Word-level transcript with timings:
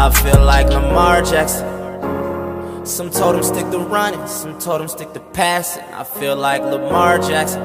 I 0.00 0.10
feel 0.10 0.44
like 0.44 0.68
Lamar 0.68 1.22
Jackson. 1.22 1.66
Some 2.86 3.10
told 3.10 3.34
him 3.34 3.42
stick 3.42 3.68
to 3.72 3.78
running, 3.80 4.24
some 4.28 4.56
told 4.60 4.80
him 4.80 4.86
stick 4.86 5.12
to 5.12 5.18
passing. 5.18 5.82
I 5.92 6.04
feel 6.04 6.36
like 6.36 6.62
Lamar 6.62 7.18
Jackson. 7.18 7.60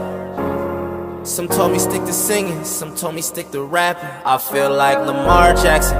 Some 1.24 1.48
told 1.48 1.74
me 1.74 1.78
stick 1.78 2.04
to 2.06 2.12
singing, 2.12 2.66
some 2.66 2.96
told 2.96 3.14
me 3.14 3.22
stick 3.22 3.52
to 3.52 3.64
rapping. 3.64 4.10
I 4.26 4.40
feel 4.40 4.72
like 4.72 4.98
Lamar 4.98 5.54
Jackson. 5.54 5.96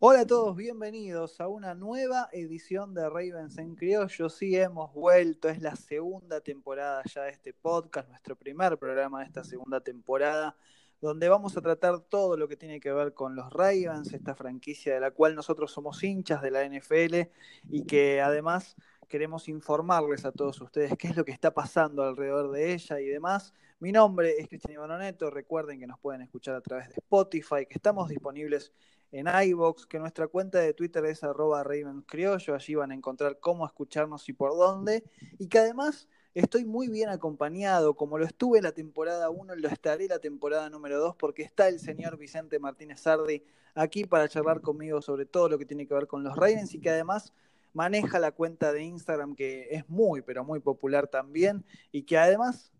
Hola 0.00 0.22
a 0.22 0.26
todos, 0.26 0.56
bienvenidos 0.56 1.40
a 1.40 1.46
una 1.46 1.76
nueva 1.76 2.28
edición 2.32 2.92
de 2.92 3.08
Ravens 3.08 3.58
en 3.58 3.76
Criollo. 3.76 4.28
Sí, 4.28 4.56
hemos 4.56 4.92
vuelto, 4.92 5.48
es 5.48 5.62
la 5.62 5.76
segunda 5.76 6.40
temporada 6.40 7.04
ya 7.04 7.22
de 7.22 7.30
este 7.30 7.52
podcast, 7.52 8.08
nuestro 8.08 8.34
primer 8.34 8.76
programa 8.76 9.20
de 9.20 9.26
esta 9.26 9.44
segunda 9.44 9.80
temporada 9.80 10.56
donde 11.00 11.28
vamos 11.28 11.56
a 11.56 11.62
tratar 11.62 12.00
todo 12.00 12.36
lo 12.36 12.48
que 12.48 12.56
tiene 12.56 12.80
que 12.80 12.92
ver 12.92 13.14
con 13.14 13.34
los 13.34 13.50
Ravens, 13.52 14.12
esta 14.12 14.34
franquicia 14.34 14.94
de 14.94 15.00
la 15.00 15.10
cual 15.10 15.34
nosotros 15.34 15.72
somos 15.72 16.02
hinchas 16.04 16.42
de 16.42 16.50
la 16.50 16.64
NFL 16.64 17.30
y 17.70 17.84
que 17.84 18.20
además 18.20 18.76
queremos 19.08 19.48
informarles 19.48 20.24
a 20.24 20.32
todos 20.32 20.60
ustedes 20.60 20.96
qué 20.96 21.08
es 21.08 21.16
lo 21.16 21.24
que 21.24 21.32
está 21.32 21.52
pasando 21.52 22.02
alrededor 22.02 22.52
de 22.52 22.74
ella 22.74 23.00
y 23.00 23.06
demás. 23.06 23.52
Mi 23.80 23.92
nombre 23.92 24.36
es 24.38 24.48
Cristian 24.48 24.74
Ivanoneto, 24.74 25.30
recuerden 25.30 25.80
que 25.80 25.86
nos 25.86 25.98
pueden 25.98 26.20
escuchar 26.20 26.54
a 26.54 26.60
través 26.60 26.88
de 26.88 26.94
Spotify, 26.96 27.66
que 27.66 27.74
estamos 27.74 28.08
disponibles 28.08 28.72
en 29.10 29.26
iVoox, 29.26 29.86
que 29.86 29.98
nuestra 29.98 30.28
cuenta 30.28 30.58
de 30.58 30.74
Twitter 30.74 31.04
es 31.06 31.24
arroba 31.24 31.64
Criollo, 32.06 32.54
allí 32.54 32.74
van 32.74 32.92
a 32.92 32.94
encontrar 32.94 33.40
cómo 33.40 33.66
escucharnos 33.66 34.28
y 34.28 34.32
por 34.32 34.52
dónde, 34.52 35.02
y 35.38 35.48
que 35.48 35.58
además 35.58 36.08
Estoy 36.32 36.64
muy 36.64 36.86
bien 36.86 37.08
acompañado, 37.08 37.94
como 37.94 38.16
lo 38.16 38.24
estuve 38.24 38.62
la 38.62 38.70
temporada 38.70 39.30
1, 39.30 39.56
lo 39.56 39.68
estaré 39.68 40.06
la 40.06 40.20
temporada 40.20 40.70
número 40.70 41.00
2, 41.00 41.16
porque 41.16 41.42
está 41.42 41.66
el 41.66 41.80
señor 41.80 42.16
Vicente 42.16 42.60
Martínez 42.60 43.00
Sardi 43.00 43.42
aquí 43.74 44.04
para 44.04 44.28
charlar 44.28 44.60
conmigo 44.60 45.02
sobre 45.02 45.26
todo 45.26 45.48
lo 45.48 45.58
que 45.58 45.66
tiene 45.66 45.88
que 45.88 45.94
ver 45.94 46.06
con 46.06 46.22
los 46.22 46.36
Ravens 46.36 46.72
y 46.74 46.80
que 46.80 46.88
además 46.88 47.32
maneja 47.72 48.20
la 48.20 48.30
cuenta 48.30 48.72
de 48.72 48.84
Instagram 48.84 49.34
que 49.34 49.66
es 49.72 49.88
muy, 49.88 50.22
pero 50.22 50.44
muy 50.44 50.60
popular 50.60 51.08
también 51.08 51.64
y 51.90 52.02
que 52.02 52.16
además, 52.16 52.70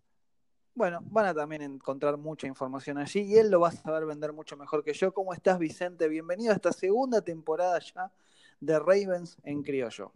bueno, 0.73 1.01
van 1.09 1.25
a 1.25 1.33
también 1.33 1.61
encontrar 1.61 2.15
mucha 2.15 2.47
información 2.47 2.99
allí 2.99 3.19
y 3.19 3.35
él 3.35 3.51
lo 3.51 3.59
va 3.59 3.67
a 3.67 3.73
saber 3.73 4.05
vender 4.05 4.31
mucho 4.31 4.55
mejor 4.55 4.81
que 4.81 4.93
yo. 4.93 5.13
¿Cómo 5.13 5.33
estás, 5.33 5.59
Vicente? 5.59 6.07
Bienvenido 6.07 6.53
a 6.53 6.55
esta 6.55 6.71
segunda 6.71 7.21
temporada 7.21 7.79
ya 7.79 8.13
de 8.61 8.79
Ravens 8.79 9.35
en 9.43 9.61
Criollo. 9.61 10.13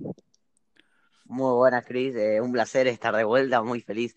Muy 1.26 1.54
buenas, 1.54 1.86
Cris. 1.86 2.16
Eh, 2.16 2.40
un 2.40 2.52
placer 2.52 2.88
estar 2.88 3.16
de 3.16 3.24
vuelta, 3.24 3.62
muy 3.64 3.82
feliz. 3.82 4.16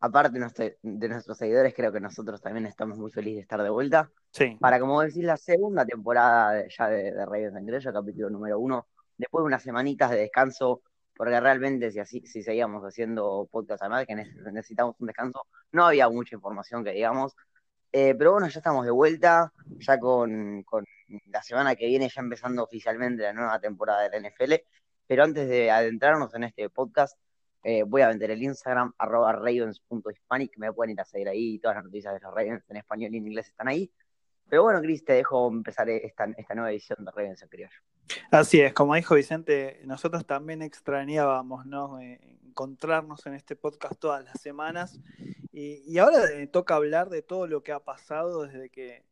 aparte 0.00 0.38
de 0.82 1.08
nuestros 1.08 1.36
seguidores, 1.36 1.74
creo 1.74 1.92
que 1.92 2.00
nosotros 2.00 2.40
también 2.40 2.66
estamos 2.66 2.96
muy 2.96 3.10
felices 3.10 3.36
de 3.36 3.42
estar 3.42 3.62
de 3.62 3.70
vuelta. 3.70 4.10
Sí. 4.30 4.56
Para, 4.60 4.78
como 4.78 5.02
decís, 5.02 5.24
la 5.24 5.36
segunda 5.36 5.84
temporada 5.84 6.64
ya 6.68 6.88
de, 6.88 7.12
de 7.12 7.26
Reyes 7.26 7.52
de 7.52 7.92
capítulo 7.92 8.30
número 8.30 8.58
uno. 8.58 8.86
Después 9.16 9.42
de 9.42 9.46
unas 9.46 9.62
semanitas 9.62 10.10
de 10.10 10.18
descanso, 10.18 10.82
porque 11.14 11.38
realmente 11.40 11.90
si 11.90 11.98
así 11.98 12.22
si 12.24 12.42
seguíamos 12.42 12.82
haciendo 12.84 13.48
podcast 13.50 13.82
además 13.82 14.06
que 14.06 14.14
necesitamos 14.14 14.96
un 14.98 15.08
descanso, 15.08 15.46
no 15.72 15.86
había 15.86 16.08
mucha 16.08 16.36
información 16.36 16.84
que 16.84 16.92
digamos. 16.92 17.34
Eh, 17.92 18.14
pero 18.16 18.32
bueno, 18.32 18.48
ya 18.48 18.58
estamos 18.58 18.84
de 18.84 18.90
vuelta, 18.90 19.52
ya 19.78 19.98
con, 19.98 20.62
con 20.62 20.84
la 21.26 21.42
semana 21.42 21.74
que 21.76 21.86
viene, 21.86 22.08
ya 22.08 22.22
empezando 22.22 22.64
oficialmente 22.64 23.22
la 23.22 23.32
nueva 23.32 23.60
temporada 23.60 24.08
de 24.08 24.20
la 24.20 24.28
NFL. 24.30 24.54
Pero 25.12 25.24
antes 25.24 25.46
de 25.46 25.70
adentrarnos 25.70 26.34
en 26.34 26.44
este 26.44 26.70
podcast, 26.70 27.18
eh, 27.64 27.82
voy 27.82 28.00
a 28.00 28.08
vender 28.08 28.30
el 28.30 28.42
Instagram, 28.42 28.94
arroba 28.96 29.30
ravens.hispanic, 29.34 30.56
me 30.56 30.72
pueden 30.72 30.92
ir 30.92 31.00
a 31.02 31.04
seguir 31.04 31.28
ahí, 31.28 31.58
todas 31.58 31.76
las 31.76 31.84
noticias 31.84 32.14
de 32.14 32.20
los 32.20 32.32
Ravens 32.32 32.64
en 32.70 32.78
español 32.78 33.12
y 33.12 33.18
en 33.18 33.26
inglés 33.26 33.48
están 33.48 33.68
ahí. 33.68 33.92
Pero 34.48 34.62
bueno, 34.62 34.80
Cris, 34.80 35.04
te 35.04 35.12
dejo 35.12 35.48
empezar 35.48 35.90
esta, 35.90 36.26
nueva 36.54 36.70
edición 36.70 37.04
de 37.04 37.10
Ravens 37.10 37.42
en 37.42 37.48
criollo. 37.50 37.76
Así 38.30 38.62
es, 38.62 38.72
como 38.72 38.94
dijo 38.94 39.14
Vicente, 39.14 39.82
nosotros 39.84 40.26
también 40.26 40.62
extrañábamos 40.62 41.66
¿no? 41.66 42.00
Eh, 42.00 42.38
encontrarnos 42.46 43.26
en 43.26 43.34
este 43.34 43.54
podcast 43.54 44.00
todas 44.00 44.24
las 44.24 44.40
semanas 44.40 44.98
y, 45.52 45.82
y 45.86 45.98
ahora 45.98 46.20
toca 46.50 46.76
hablar 46.76 47.10
de 47.10 47.20
todo 47.20 47.46
lo 47.46 47.62
que 47.62 47.72
ha 47.72 47.80
pasado 47.80 48.46
desde 48.46 48.70
que 48.70 49.04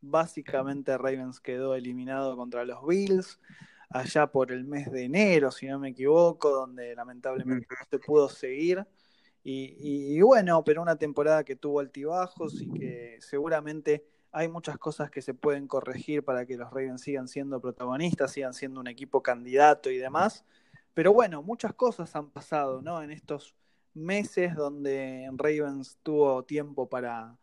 básicamente 0.00 0.98
Ravens 0.98 1.38
quedó 1.38 1.76
eliminado 1.76 2.36
contra 2.36 2.64
los 2.64 2.84
Bills, 2.84 3.38
allá 3.94 4.26
por 4.26 4.50
el 4.50 4.64
mes 4.64 4.90
de 4.90 5.04
enero, 5.04 5.52
si 5.52 5.66
no 5.68 5.78
me 5.78 5.90
equivoco, 5.90 6.50
donde 6.50 6.96
lamentablemente 6.96 7.68
no 7.70 7.86
se 7.88 7.98
pudo 8.00 8.28
seguir. 8.28 8.84
Y, 9.44 10.20
bueno, 10.20 10.64
pero 10.64 10.82
una 10.82 10.96
temporada 10.96 11.44
que 11.44 11.54
tuvo 11.54 11.78
altibajos 11.78 12.60
y 12.60 12.72
que 12.72 13.18
seguramente 13.20 14.04
hay 14.32 14.48
muchas 14.48 14.78
cosas 14.78 15.12
que 15.12 15.22
se 15.22 15.32
pueden 15.32 15.68
corregir 15.68 16.24
para 16.24 16.44
que 16.44 16.56
los 16.56 16.70
Ravens 16.70 17.02
sigan 17.02 17.28
siendo 17.28 17.60
protagonistas, 17.60 18.32
sigan 18.32 18.52
siendo 18.52 18.80
un 18.80 18.88
equipo 18.88 19.22
candidato 19.22 19.90
y 19.90 19.98
demás. 19.98 20.44
Pero 20.92 21.12
bueno, 21.12 21.42
muchas 21.42 21.72
cosas 21.74 22.16
han 22.16 22.30
pasado, 22.30 22.82
¿no? 22.82 23.00
En 23.00 23.12
estos 23.12 23.54
meses 23.92 24.56
donde 24.56 25.30
Ravens 25.36 25.98
tuvo 26.02 26.42
tiempo 26.42 26.88
para, 26.88 27.38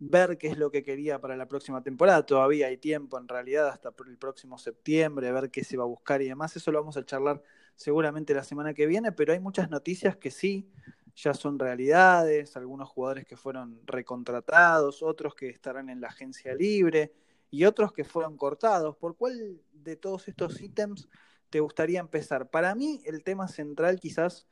ver 0.00 0.38
qué 0.38 0.48
es 0.48 0.58
lo 0.58 0.70
que 0.70 0.82
quería 0.82 1.20
para 1.20 1.36
la 1.36 1.46
próxima 1.46 1.82
temporada. 1.82 2.24
Todavía 2.24 2.66
hay 2.68 2.78
tiempo 2.78 3.18
en 3.18 3.28
realidad 3.28 3.68
hasta 3.68 3.92
el 4.08 4.16
próximo 4.16 4.58
septiembre, 4.58 5.30
ver 5.30 5.50
qué 5.50 5.62
se 5.62 5.76
va 5.76 5.84
a 5.84 5.86
buscar 5.86 6.22
y 6.22 6.28
demás. 6.28 6.56
Eso 6.56 6.72
lo 6.72 6.80
vamos 6.80 6.96
a 6.96 7.04
charlar 7.04 7.42
seguramente 7.76 8.34
la 8.34 8.42
semana 8.42 8.72
que 8.74 8.86
viene, 8.86 9.12
pero 9.12 9.32
hay 9.34 9.40
muchas 9.40 9.70
noticias 9.70 10.16
que 10.16 10.30
sí, 10.30 10.70
ya 11.14 11.34
son 11.34 11.58
realidades, 11.58 12.56
algunos 12.56 12.88
jugadores 12.88 13.26
que 13.26 13.36
fueron 13.36 13.80
recontratados, 13.84 15.02
otros 15.02 15.34
que 15.34 15.50
estarán 15.50 15.90
en 15.90 16.00
la 16.00 16.08
agencia 16.08 16.54
libre 16.54 17.12
y 17.50 17.64
otros 17.64 17.92
que 17.92 18.04
fueron 18.04 18.38
cortados. 18.38 18.96
¿Por 18.96 19.16
cuál 19.16 19.60
de 19.72 19.96
todos 19.96 20.28
estos 20.28 20.60
ítems 20.62 21.10
te 21.50 21.60
gustaría 21.60 22.00
empezar? 22.00 22.48
Para 22.48 22.74
mí 22.74 23.02
el 23.04 23.22
tema 23.22 23.48
central 23.48 24.00
quizás 24.00 24.46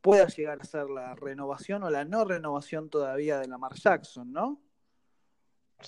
pueda 0.00 0.26
llegar 0.28 0.60
a 0.62 0.64
ser 0.64 0.88
la 0.88 1.14
renovación 1.14 1.82
o 1.82 1.90
la 1.90 2.06
no 2.06 2.24
renovación 2.24 2.88
todavía 2.88 3.38
de 3.38 3.48
Lamar 3.48 3.74
Jackson, 3.74 4.32
¿no? 4.32 4.62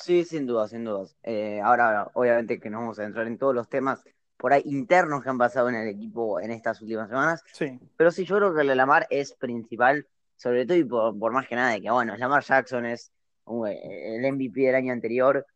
Sí, 0.01 0.25
sin 0.25 0.47
duda, 0.47 0.69
sin 0.69 0.85
dudas. 0.85 1.17
Eh, 1.23 1.61
ahora, 1.63 2.11
obviamente 2.15 2.61
que 2.61 2.71
nos 2.71 2.81
vamos 2.81 2.99
a 2.99 3.05
entrar 3.05 3.27
en 3.27 3.39
todos 3.39 3.55
los 3.55 3.69
temas 3.69 4.05
por 4.37 4.53
ahí 4.53 4.63
internos 4.67 5.23
que 5.23 5.31
han 5.31 5.39
pasado 5.39 5.69
en 5.69 5.77
el 5.77 5.89
equipo 5.89 6.41
en 6.41 6.51
estas 6.51 6.81
últimas 6.83 7.09
semanas. 7.09 7.43
Sí. 7.53 7.79
Pero 7.97 8.11
sí, 8.11 8.25
yo 8.25 8.37
creo 8.37 8.55
que 8.55 8.61
el 8.61 8.77
Lamar 8.77 9.07
es 9.11 9.33
principal, 9.33 10.07
sobre 10.37 10.67
todo 10.67 10.77
y 10.77 10.85
por, 10.85 11.33
más 11.33 11.47
que 11.49 11.57
nada 11.57 11.73
de 11.73 11.81
que, 11.81 11.91
bueno, 11.91 12.17
Lamar 12.17 12.45
Jackson 12.45 12.87
es 12.87 13.11
el 13.47 14.33
MVP 14.33 14.61
del 14.61 14.75
año 14.75 14.93
anterior, 14.93 15.47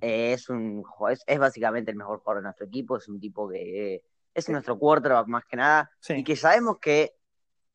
eh, 0.00 0.32
es 0.32 0.48
un 0.48 0.84
es, 1.10 1.22
es, 1.26 1.38
básicamente 1.38 1.90
el 1.90 1.96
mejor 1.96 2.20
jugador 2.20 2.42
de 2.42 2.46
nuestro 2.46 2.66
equipo, 2.66 2.96
es 2.96 3.08
un 3.08 3.20
tipo 3.20 3.48
que 3.48 4.02
es 4.32 4.48
nuestro 4.48 4.78
quarterback 4.78 5.26
más 5.26 5.44
que 5.44 5.56
nada, 5.56 5.90
y 6.08 6.24
que 6.24 6.36
sabemos 6.36 6.78
que 6.78 7.14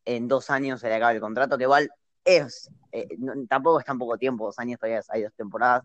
en 0.06 0.28
dos 0.28 0.50
años 0.50 0.80
se 0.80 0.88
le 0.88 0.96
acaba 0.96 1.12
el 1.12 1.20
contrato, 1.20 1.58
que 1.58 1.66
igual 1.66 1.90
es, 2.24 2.72
eh, 2.92 3.08
tampoco 3.48 3.80
es 3.80 3.86
tan 3.86 4.00
poco 4.00 4.18
tiempo, 4.18 4.46
dos 4.46 4.58
años 4.58 4.80
todavía 4.80 5.02
hay 5.10 5.24
dos 5.24 5.34
temporadas, 5.36 5.84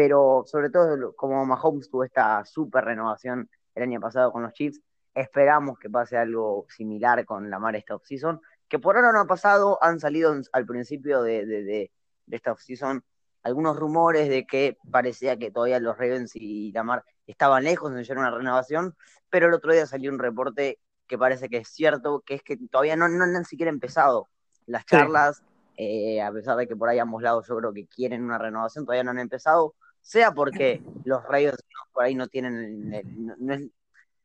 pero 0.00 0.44
sobre 0.46 0.70
todo 0.70 1.14
como 1.14 1.44
Mahomes 1.44 1.90
tuvo 1.90 2.04
esta 2.04 2.42
super 2.46 2.86
renovación 2.86 3.50
el 3.74 3.82
año 3.82 4.00
pasado 4.00 4.32
con 4.32 4.42
los 4.42 4.54
Chiefs, 4.54 4.80
esperamos 5.12 5.78
que 5.78 5.90
pase 5.90 6.16
algo 6.16 6.64
similar 6.70 7.26
con 7.26 7.50
la 7.50 7.58
Mar 7.58 7.76
esta 7.76 7.96
offseason, 7.96 8.40
que 8.66 8.78
por 8.78 8.96
ahora 8.96 9.12
no 9.12 9.20
ha 9.20 9.26
pasado, 9.26 9.78
han 9.82 10.00
salido 10.00 10.34
al 10.54 10.64
principio 10.64 11.22
de, 11.22 11.44
de, 11.44 11.64
de, 11.64 11.92
de 12.24 12.36
esta 12.36 12.52
offseason 12.52 13.04
algunos 13.42 13.76
rumores 13.76 14.30
de 14.30 14.46
que 14.46 14.78
parecía 14.90 15.36
que 15.36 15.50
todavía 15.50 15.78
los 15.80 15.98
Ravens 15.98 16.34
y 16.34 16.72
Lamar 16.72 17.04
estaban 17.26 17.64
lejos 17.64 17.92
de 17.92 18.02
llegar 18.02 18.16
una 18.16 18.30
renovación, 18.30 18.96
pero 19.28 19.48
el 19.48 19.52
otro 19.52 19.74
día 19.74 19.84
salió 19.84 20.10
un 20.10 20.18
reporte 20.18 20.78
que 21.06 21.18
parece 21.18 21.50
que 21.50 21.58
es 21.58 21.68
cierto, 21.68 22.22
que 22.24 22.36
es 22.36 22.42
que 22.42 22.56
todavía 22.56 22.96
no, 22.96 23.06
no, 23.06 23.24
han 23.24 23.44
siquiera 23.44 23.68
empezado 23.68 24.30
las 24.64 24.86
charlas, 24.86 25.42
eh, 25.76 26.22
a 26.22 26.32
pesar 26.32 26.56
de 26.56 26.66
que 26.66 26.74
por 26.74 26.88
ahí 26.88 26.98
ambos 26.98 27.22
lados 27.22 27.46
yo 27.46 27.58
creo 27.58 27.74
que 27.74 27.86
quieren 27.86 28.24
una 28.24 28.38
renovación, 28.38 28.86
todavía 28.86 29.04
no 29.04 29.10
han 29.10 29.18
empezado, 29.18 29.74
sea 30.00 30.32
porque 30.32 30.82
los 31.04 31.22
rayos 31.24 31.56
por 31.92 32.04
ahí 32.04 32.14
no 32.14 32.28
tienen, 32.28 32.90
no, 33.38 33.54
es 33.54 33.68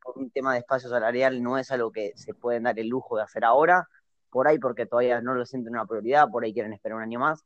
por 0.02 0.18
un 0.18 0.30
tema 0.30 0.52
de 0.52 0.60
espacio 0.60 0.88
salarial, 0.88 1.42
no 1.42 1.58
es 1.58 1.70
algo 1.70 1.90
que 1.90 2.12
se 2.16 2.34
pueden 2.34 2.64
dar 2.64 2.78
el 2.78 2.88
lujo 2.88 3.16
de 3.16 3.24
hacer 3.24 3.44
ahora, 3.44 3.88
por 4.30 4.48
ahí 4.48 4.58
porque 4.58 4.86
todavía 4.86 5.20
no 5.20 5.34
lo 5.34 5.44
sienten 5.46 5.72
una 5.72 5.86
prioridad, 5.86 6.28
por 6.30 6.44
ahí 6.44 6.52
quieren 6.52 6.72
esperar 6.72 6.96
un 6.96 7.02
año 7.02 7.18
más, 7.18 7.44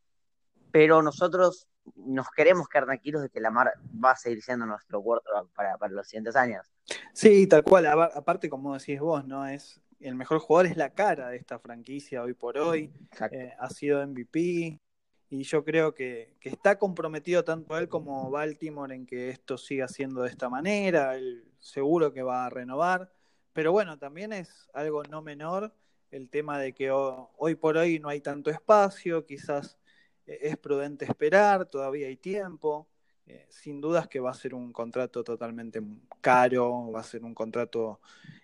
pero 0.71 1.03
nosotros 1.03 1.67
nos 1.97 2.29
queremos 2.31 2.69
quedar 2.69 2.85
tranquilos 2.85 3.23
de 3.23 3.31
que 3.31 3.41
la 3.41 3.51
mar 3.51 3.73
va 4.05 4.13
a 4.13 4.17
seguir 4.17 4.43
siendo 4.43 4.67
nuestro 4.67 5.03
cuarto 5.03 5.31
para, 5.55 5.77
para 5.79 5.93
los 5.93 6.07
siguientes 6.07 6.37
años. 6.37 6.67
Sí, 7.13 7.47
tal 7.47 7.65
cual, 7.65 7.87
aparte 7.87 8.49
como 8.49 8.77
decís 8.77 9.01
vos, 9.01 9.25
¿no? 9.25 9.47
Es 9.47 9.81
el 10.01 10.15
mejor 10.15 10.39
jugador 10.39 10.71
es 10.71 10.77
la 10.77 10.91
cara 10.91 11.29
de 11.29 11.37
esta 11.37 11.59
franquicia 11.59 12.23
hoy 12.23 12.35
por 12.35 12.59
hoy, 12.59 12.93
eh, 13.33 13.53
ha 13.59 13.69
sido 13.69 14.07
MVP, 14.07 14.81
y 15.31 15.45
yo 15.45 15.65
creo 15.65 15.95
que, 15.95 16.35
está 16.43 16.77
comprometido 16.77 17.45
tanto 17.45 17.79
él 17.79 17.89
como 17.89 18.31
Baltimore 18.31 18.95
en 18.95 19.07
que 19.07 19.31
esto 19.31 19.57
siga 19.57 19.87
siendo 19.87 20.23
de 20.23 20.29
esta 20.29 20.49
manera, 20.49 21.15
él 21.17 21.45
seguro 21.61 22.13
que 22.13 22.23
va 22.25 22.47
a 22.47 22.51
renovar, 22.51 23.13
pero 23.53 23.71
bueno, 23.71 23.97
también 23.97 24.33
es 24.33 24.69
algo 24.75 25.05
no 25.05 25.23
menor 25.23 25.73
el 26.11 26.29
tema 26.29 26.59
de 26.59 26.75
que 26.75 26.91
hoy 26.91 27.55
por 27.55 27.77
hoy 27.77 28.01
no 28.01 28.09
hay 28.09 28.21
tanto 28.21 28.51
espacio, 28.51 29.25
quizás 29.25 29.79
e, 30.27 30.39
es 30.43 30.57
prudente 30.57 31.05
esperar, 31.05 31.67
todavía 31.67 32.09
hay 32.09 32.17
tiempo, 32.17 32.89
eh, 33.27 33.47
sin 33.51 33.81
dudas 33.81 34.09
que 34.09 34.19
va 34.19 34.33
a 34.33 34.35
ser 34.35 34.53
un 34.53 34.73
contrato 34.73 35.23
totalmente 35.23 35.81
caro, 36.21 36.91
va 36.91 37.01
a 37.01 37.05
ser 37.05 37.23
un 37.23 37.35
contrato 37.35 38.01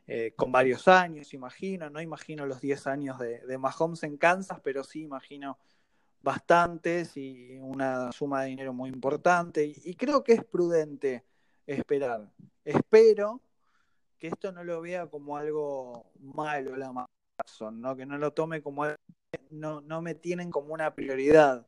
eh, 0.07 0.35
con 0.37 0.53
varios 0.53 0.87
años, 0.87 1.35
imagino, 1.35 1.91
no 1.91 2.01
imagino 2.01 2.47
los 2.47 2.61
10 2.61 2.87
años 2.87 3.19
de, 3.19 3.45
de 3.45 3.59
Mahomes 3.59 4.05
en 4.05 4.17
Kansas, 4.17 4.61
pero 4.63 4.85
sí 4.85 5.03
imagino 5.03 5.59
bastantes 6.27 7.17
y 7.17 7.57
una 7.61 8.11
suma 8.11 8.43
de 8.43 8.49
dinero 8.49 8.73
muy 8.73 8.91
importante. 8.91 9.65
Y, 9.65 9.95
creo 9.95 10.25
que 10.25 10.33
es 10.33 10.45
prudente 10.45 11.25
esperar. 11.69 12.29
Espero 12.65 13.41
que 14.19 14.27
esto 14.27 14.51
no 14.51 14.65
lo 14.65 14.81
vea 14.81 15.07
como 15.07 15.37
algo 15.37 16.11
malo 16.19 16.77
la 16.77 16.89
Amazon, 16.89 17.81
¿no? 17.81 17.95
que 17.95 18.07
no 18.07 18.19
lo 18.19 18.33
tome 18.33 18.61
como 18.61 18.87
no, 19.51 19.81
no 19.83 20.03
me 20.03 20.17
tienen 20.17 20.51
como 20.51 20.75
una 20.75 20.97
prioridad. 20.97 21.65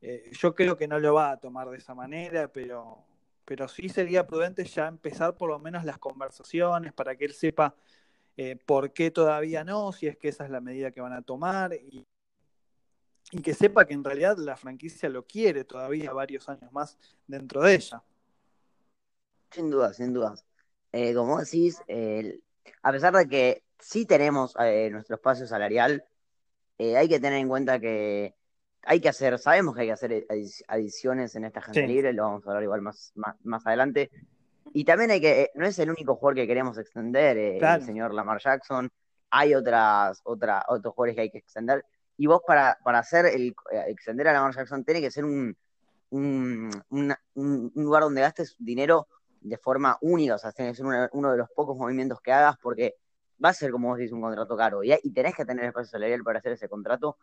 Eh, 0.00 0.30
yo 0.32 0.54
creo 0.54 0.78
que 0.78 0.88
no 0.88 0.98
lo 0.98 1.12
va 1.12 1.32
a 1.32 1.36
tomar 1.36 1.68
de 1.68 1.76
esa 1.76 1.94
manera, 1.94 2.50
pero, 2.50 3.04
pero 3.44 3.68
sí 3.68 3.90
sería 3.90 4.26
prudente 4.26 4.64
ya 4.64 4.88
empezar 4.88 5.36
por 5.36 5.50
lo 5.50 5.58
menos 5.58 5.84
las 5.84 5.98
conversaciones 5.98 6.94
para 6.94 7.16
que 7.16 7.26
él 7.26 7.34
sepa 7.34 7.74
eh, 8.38 8.56
por 8.64 8.94
qué 8.94 9.10
todavía 9.10 9.62
no, 9.62 9.92
si 9.92 10.06
es 10.06 10.16
que 10.16 10.28
esa 10.28 10.44
es 10.44 10.50
la 10.50 10.62
medida 10.62 10.90
que 10.90 11.02
van 11.02 11.12
a 11.12 11.20
tomar 11.20 11.74
y 13.30 13.42
que 13.42 13.54
sepa 13.54 13.84
que 13.84 13.94
en 13.94 14.04
realidad 14.04 14.36
la 14.38 14.56
franquicia 14.56 15.08
lo 15.08 15.24
quiere 15.24 15.64
todavía 15.64 16.12
varios 16.12 16.48
años 16.48 16.72
más 16.72 16.98
dentro 17.26 17.62
de 17.62 17.74
ella. 17.74 18.02
Sin 19.50 19.70
duda, 19.70 19.92
sin 19.92 20.12
duda. 20.12 20.34
Eh, 20.92 21.14
como 21.14 21.38
decís, 21.38 21.80
a 22.82 22.92
pesar 22.92 23.14
de 23.14 23.28
que 23.28 23.64
sí 23.78 24.06
tenemos 24.06 24.54
eh, 24.60 24.88
nuestro 24.90 25.16
espacio 25.16 25.46
salarial, 25.46 26.04
eh, 26.78 26.96
hay 26.96 27.08
que 27.08 27.20
tener 27.20 27.38
en 27.38 27.48
cuenta 27.48 27.78
que 27.78 28.34
hay 28.82 29.00
que 29.00 29.08
hacer, 29.08 29.38
sabemos 29.38 29.74
que 29.74 29.82
hay 29.82 29.86
que 29.88 29.92
hacer 29.92 30.26
adiciones 30.68 31.34
en 31.36 31.44
esta 31.44 31.60
gente 31.60 31.86
libre, 31.86 32.12
lo 32.12 32.22
vamos 32.22 32.46
a 32.46 32.50
hablar 32.50 32.62
igual 32.62 32.82
más, 32.82 33.12
más, 33.42 33.66
adelante. 33.66 34.10
Y 34.72 34.84
también 34.84 35.10
hay 35.10 35.20
que, 35.20 35.50
no 35.54 35.66
es 35.66 35.78
el 35.78 35.90
único 35.90 36.16
jugador 36.16 36.36
que 36.36 36.46
queremos 36.46 36.78
extender, 36.78 37.36
el 37.36 37.84
señor 37.84 38.14
Lamar 38.14 38.40
Jackson, 38.40 38.90
hay 39.30 39.54
otras, 39.54 40.20
otra, 40.24 40.64
otros 40.68 40.94
jugadores 40.94 41.14
que 41.14 41.20
hay 41.22 41.30
que 41.30 41.38
extender 41.38 41.84
y 42.20 42.26
vos 42.26 42.42
para, 42.46 42.78
para 42.84 42.98
hacer 42.98 43.24
el, 43.24 43.54
eh, 43.72 43.84
extender 43.88 44.28
a 44.28 44.34
Lamar 44.34 44.54
Jackson 44.54 44.84
tiene 44.84 45.00
que 45.00 45.10
ser 45.10 45.24
un, 45.24 45.56
un, 46.10 46.70
un, 46.90 47.72
lugar 47.74 48.02
donde 48.02 48.20
gastes 48.20 48.56
dinero 48.58 49.08
de 49.40 49.56
forma 49.56 49.96
única, 50.02 50.34
o 50.34 50.38
sea, 50.38 50.52
tiene 50.52 50.72
que 50.72 50.76
ser 50.76 50.84
uno 51.12 51.32
de 51.32 51.38
los 51.38 51.48
pocos 51.48 51.78
movimientos 51.78 52.20
que 52.20 52.30
hagas 52.30 52.58
porque 52.60 52.96
va 53.42 53.48
a 53.48 53.54
ser, 53.54 53.70
como 53.70 53.88
vos 53.88 53.96
dices, 53.96 54.12
un 54.12 54.20
contrato 54.20 54.54
caro 54.54 54.84
y, 54.84 54.92
y 55.02 55.12
tenés 55.14 55.34
que 55.34 55.46
tener 55.46 55.64
espacio 55.64 55.92
salarial 55.92 56.22
para 56.22 56.40
hacer 56.40 56.52
ese 56.52 56.68
contrato, 56.68 57.16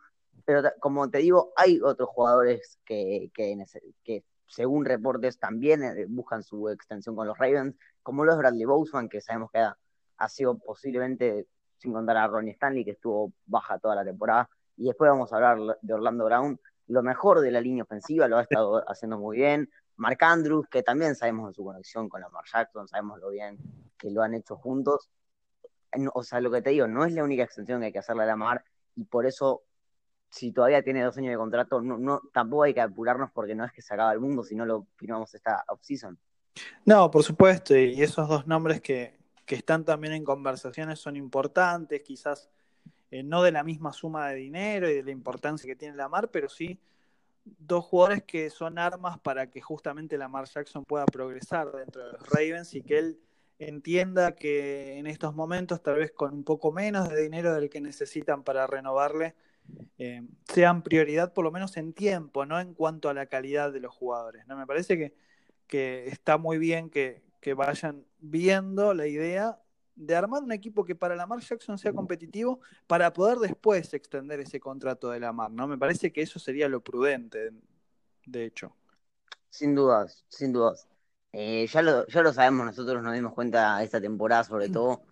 pero 0.44 0.68
como 0.80 1.08
te 1.08 1.18
digo, 1.18 1.52
hay 1.54 1.80
otros 1.80 2.08
jugadores 2.08 2.80
que, 2.84 3.30
que, 3.32 4.24
según 4.48 4.84
reportes 4.84 5.38
también 5.38 5.84
eh, 5.84 6.06
buscan 6.08 6.42
su 6.42 6.70
extensión 6.70 7.14
con 7.14 7.28
los 7.28 7.38
Ravens, 7.38 7.76
como 8.02 8.24
los 8.24 8.36
Bradley 8.36 8.64
Boseman, 8.64 9.08
que 9.08 9.20
sabemos 9.20 9.52
que 9.52 9.60
ha, 9.60 9.78
ha 10.16 10.28
sido 10.28 10.58
posiblemente, 10.58 11.46
sin 11.76 11.92
contar 11.92 12.16
a 12.16 12.26
Ronnie 12.26 12.54
Stanley, 12.54 12.84
que 12.84 12.90
estuvo 12.90 13.32
baja 13.46 13.78
toda 13.78 13.94
la 13.94 14.04
temporada, 14.04 14.50
y 14.78 14.84
después 14.84 15.10
vamos 15.10 15.32
a 15.32 15.36
hablar 15.36 15.78
de 15.82 15.94
Orlando 15.94 16.24
Brown, 16.24 16.60
lo 16.86 17.02
mejor 17.02 17.40
de 17.40 17.50
la 17.50 17.60
línea 17.60 17.82
ofensiva, 17.82 18.28
lo 18.28 18.38
ha 18.38 18.42
estado 18.42 18.82
haciendo 18.88 19.18
muy 19.18 19.36
bien. 19.36 19.70
Mark 19.96 20.18
Andrews, 20.20 20.68
que 20.70 20.82
también 20.82 21.16
sabemos 21.16 21.48
de 21.48 21.54
su 21.54 21.64
conexión 21.64 22.08
con 22.08 22.20
Lamar 22.20 22.44
Jackson, 22.50 22.86
sabemos 22.86 23.18
lo 23.18 23.30
bien 23.30 23.58
que 23.98 24.10
lo 24.10 24.22
han 24.22 24.34
hecho 24.34 24.56
juntos. 24.56 25.10
O 26.14 26.22
sea, 26.22 26.40
lo 26.40 26.50
que 26.50 26.62
te 26.62 26.70
digo, 26.70 26.86
no 26.86 27.04
es 27.04 27.12
la 27.12 27.24
única 27.24 27.42
extensión 27.42 27.80
que 27.80 27.86
hay 27.86 27.92
que 27.92 27.98
hacerle 27.98 28.22
a 28.22 28.26
Lamar, 28.26 28.64
y 28.94 29.04
por 29.04 29.26
eso, 29.26 29.62
si 30.30 30.52
todavía 30.52 30.82
tiene 30.82 31.02
dos 31.02 31.16
años 31.18 31.32
de 31.32 31.36
contrato, 31.36 31.80
no, 31.80 32.20
tampoco 32.32 32.62
hay 32.64 32.74
que 32.74 32.80
apurarnos 32.80 33.30
porque 33.32 33.54
no 33.54 33.64
es 33.64 33.72
que 33.72 33.82
se 33.82 33.94
acaba 33.94 34.12
el 34.12 34.20
mundo, 34.20 34.44
si 34.44 34.54
no 34.54 34.64
lo 34.64 34.86
firmamos 34.96 35.34
esta 35.34 35.64
offseason. 35.68 36.18
No, 36.84 37.10
por 37.10 37.24
supuesto, 37.24 37.76
y 37.76 38.00
esos 38.02 38.28
dos 38.28 38.46
nombres 38.46 38.80
que, 38.80 39.18
que 39.46 39.56
están 39.56 39.84
también 39.84 40.14
en 40.14 40.24
conversaciones 40.24 41.00
son 41.00 41.16
importantes, 41.16 42.02
quizás 42.02 42.50
eh, 43.10 43.22
no 43.22 43.42
de 43.42 43.52
la 43.52 43.64
misma 43.64 43.92
suma 43.92 44.28
de 44.28 44.36
dinero 44.36 44.88
y 44.90 44.94
de 44.94 45.02
la 45.02 45.10
importancia 45.10 45.66
que 45.66 45.76
tiene 45.76 45.96
la 45.96 46.08
Mar, 46.08 46.30
pero 46.30 46.48
sí 46.48 46.78
dos 47.58 47.84
jugadores 47.84 48.22
que 48.24 48.50
son 48.50 48.78
armas 48.78 49.18
para 49.18 49.50
que 49.50 49.60
justamente 49.60 50.18
la 50.18 50.28
Mar 50.28 50.46
Jackson 50.46 50.84
pueda 50.84 51.06
progresar 51.06 51.72
dentro 51.72 52.04
de 52.04 52.12
los 52.12 52.28
Ravens 52.28 52.74
y 52.74 52.82
que 52.82 52.98
él 52.98 53.20
entienda 53.58 54.32
que 54.32 54.98
en 54.98 55.06
estos 55.06 55.34
momentos, 55.34 55.82
tal 55.82 55.96
vez 55.96 56.12
con 56.12 56.32
un 56.32 56.44
poco 56.44 56.72
menos 56.72 57.08
de 57.08 57.22
dinero 57.22 57.54
del 57.54 57.70
que 57.70 57.80
necesitan 57.80 58.44
para 58.44 58.66
renovarle, 58.66 59.34
eh, 59.98 60.22
sean 60.46 60.82
prioridad 60.82 61.32
por 61.32 61.44
lo 61.44 61.50
menos 61.50 61.76
en 61.76 61.92
tiempo, 61.92 62.46
no 62.46 62.60
en 62.60 62.74
cuanto 62.74 63.08
a 63.08 63.14
la 63.14 63.26
calidad 63.26 63.72
de 63.72 63.80
los 63.80 63.94
jugadores. 63.94 64.46
¿no? 64.46 64.56
Me 64.56 64.66
parece 64.66 64.96
que, 64.96 65.14
que 65.66 66.06
está 66.08 66.38
muy 66.38 66.58
bien 66.58 66.88
que, 66.88 67.22
que 67.40 67.54
vayan 67.54 68.04
viendo 68.20 68.94
la 68.94 69.06
idea 69.06 69.58
de 69.98 70.14
armar 70.14 70.42
un 70.44 70.52
equipo 70.52 70.84
que 70.84 70.94
para 70.94 71.16
Lamar 71.16 71.40
Jackson 71.40 71.76
sea 71.76 71.92
competitivo 71.92 72.60
para 72.86 73.12
poder 73.12 73.38
después 73.38 73.92
extender 73.94 74.38
ese 74.38 74.60
contrato 74.60 75.10
de 75.10 75.18
Lamar, 75.18 75.50
¿no? 75.50 75.66
Me 75.66 75.76
parece 75.76 76.12
que 76.12 76.22
eso 76.22 76.38
sería 76.38 76.68
lo 76.68 76.80
prudente, 76.80 77.50
de 78.24 78.44
hecho. 78.44 78.76
Sin 79.50 79.74
dudas, 79.74 80.24
sin 80.28 80.52
dudas. 80.52 80.86
Eh, 81.32 81.66
ya, 81.66 81.82
lo, 81.82 82.06
ya 82.06 82.22
lo 82.22 82.32
sabemos, 82.32 82.66
nosotros 82.66 83.02
nos 83.02 83.12
dimos 83.12 83.34
cuenta 83.34 83.82
esta 83.82 84.00
temporada 84.00 84.44
sobre 84.44 84.68
mm. 84.68 84.72
todo, 84.72 85.02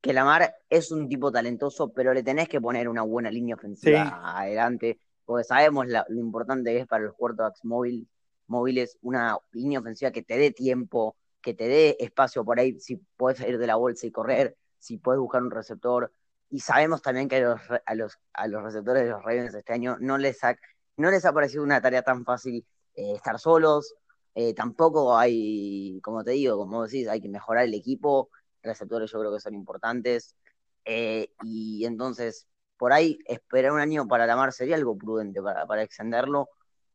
que 0.00 0.12
Lamar 0.12 0.56
es 0.68 0.90
un 0.90 1.08
tipo 1.08 1.30
talentoso, 1.30 1.92
pero 1.92 2.12
le 2.12 2.24
tenés 2.24 2.48
que 2.48 2.60
poner 2.60 2.88
una 2.88 3.02
buena 3.02 3.30
línea 3.30 3.54
ofensiva 3.54 4.38
adelante, 4.38 4.98
porque 5.24 5.44
sabemos 5.44 5.86
lo 5.86 6.18
importante 6.18 6.72
que 6.72 6.80
es 6.80 6.86
para 6.88 7.04
los 7.04 7.14
quarterbacks 7.14 7.64
móvil, 7.64 8.08
móviles 8.48 8.98
una 9.02 9.38
línea 9.52 9.78
ofensiva 9.78 10.10
que 10.10 10.22
te 10.22 10.36
dé 10.36 10.50
tiempo, 10.50 11.16
que 11.42 11.54
te 11.54 11.68
dé 11.68 11.96
espacio 12.00 12.44
por 12.44 12.58
ahí, 12.58 12.78
si 12.80 12.96
puedes 13.16 13.38
salir 13.38 13.58
de 13.58 13.66
la 13.66 13.76
bolsa 13.76 14.06
y 14.06 14.12
correr, 14.12 14.56
si 14.78 14.98
puedes 14.98 15.20
buscar 15.20 15.42
un 15.42 15.50
receptor. 15.50 16.12
Y 16.48 16.60
sabemos 16.60 17.02
también 17.02 17.28
que 17.28 17.36
a 17.36 17.40
los, 17.40 17.60
a 17.86 17.94
los, 17.94 18.18
a 18.32 18.46
los 18.46 18.62
receptores 18.62 19.04
de 19.04 19.10
los 19.10 19.22
Ravens 19.22 19.54
este 19.54 19.72
año 19.72 19.96
no 20.00 20.18
les 20.18 20.42
ha, 20.44 20.56
no 20.96 21.10
les 21.10 21.24
ha 21.24 21.32
parecido 21.32 21.62
una 21.62 21.80
tarea 21.80 22.02
tan 22.02 22.24
fácil 22.24 22.66
eh, 22.94 23.14
estar 23.14 23.38
solos. 23.38 23.94
Eh, 24.34 24.54
tampoco 24.54 25.16
hay, 25.16 26.00
como 26.02 26.24
te 26.24 26.32
digo, 26.32 26.56
como 26.56 26.84
decís, 26.84 27.08
hay 27.08 27.20
que 27.20 27.28
mejorar 27.28 27.64
el 27.64 27.74
equipo. 27.74 28.30
Receptores 28.62 29.10
yo 29.10 29.20
creo 29.20 29.32
que 29.32 29.40
son 29.40 29.54
importantes. 29.54 30.36
Eh, 30.84 31.32
y 31.42 31.84
entonces, 31.84 32.46
por 32.76 32.92
ahí, 32.92 33.18
esperar 33.26 33.72
un 33.72 33.80
año 33.80 34.06
para 34.08 34.26
la 34.26 34.36
mar 34.36 34.52
sería 34.52 34.76
algo 34.76 34.96
prudente 34.96 35.40
para, 35.42 35.82
extenderlo. 35.82 36.48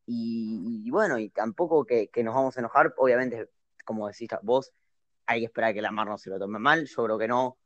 Y, 0.05 0.89
bueno, 0.89 1.19
y 1.19 1.29
tampoco 1.29 1.85
que, 1.85 2.09
que, 2.09 2.23
nos 2.23 2.33
vamos 2.35 2.55
a 2.57 2.61
enojar, 2.61 2.94
obviamente 2.97 3.49
como 3.87 4.07
decís 4.07 4.29
vos, 4.43 4.73
hay 5.25 5.39
que 5.39 5.45
esperar 5.45 5.73
que 5.73 5.81
la 5.81 5.91
mar 5.91 6.07
no 6.07 6.17
se 6.17 6.29
lo 6.29 6.37
tome 6.37 6.59
mal, 6.59 6.85
yo 6.85 7.03
creo 7.05 7.17
que 7.17 7.27
no, 7.27 7.57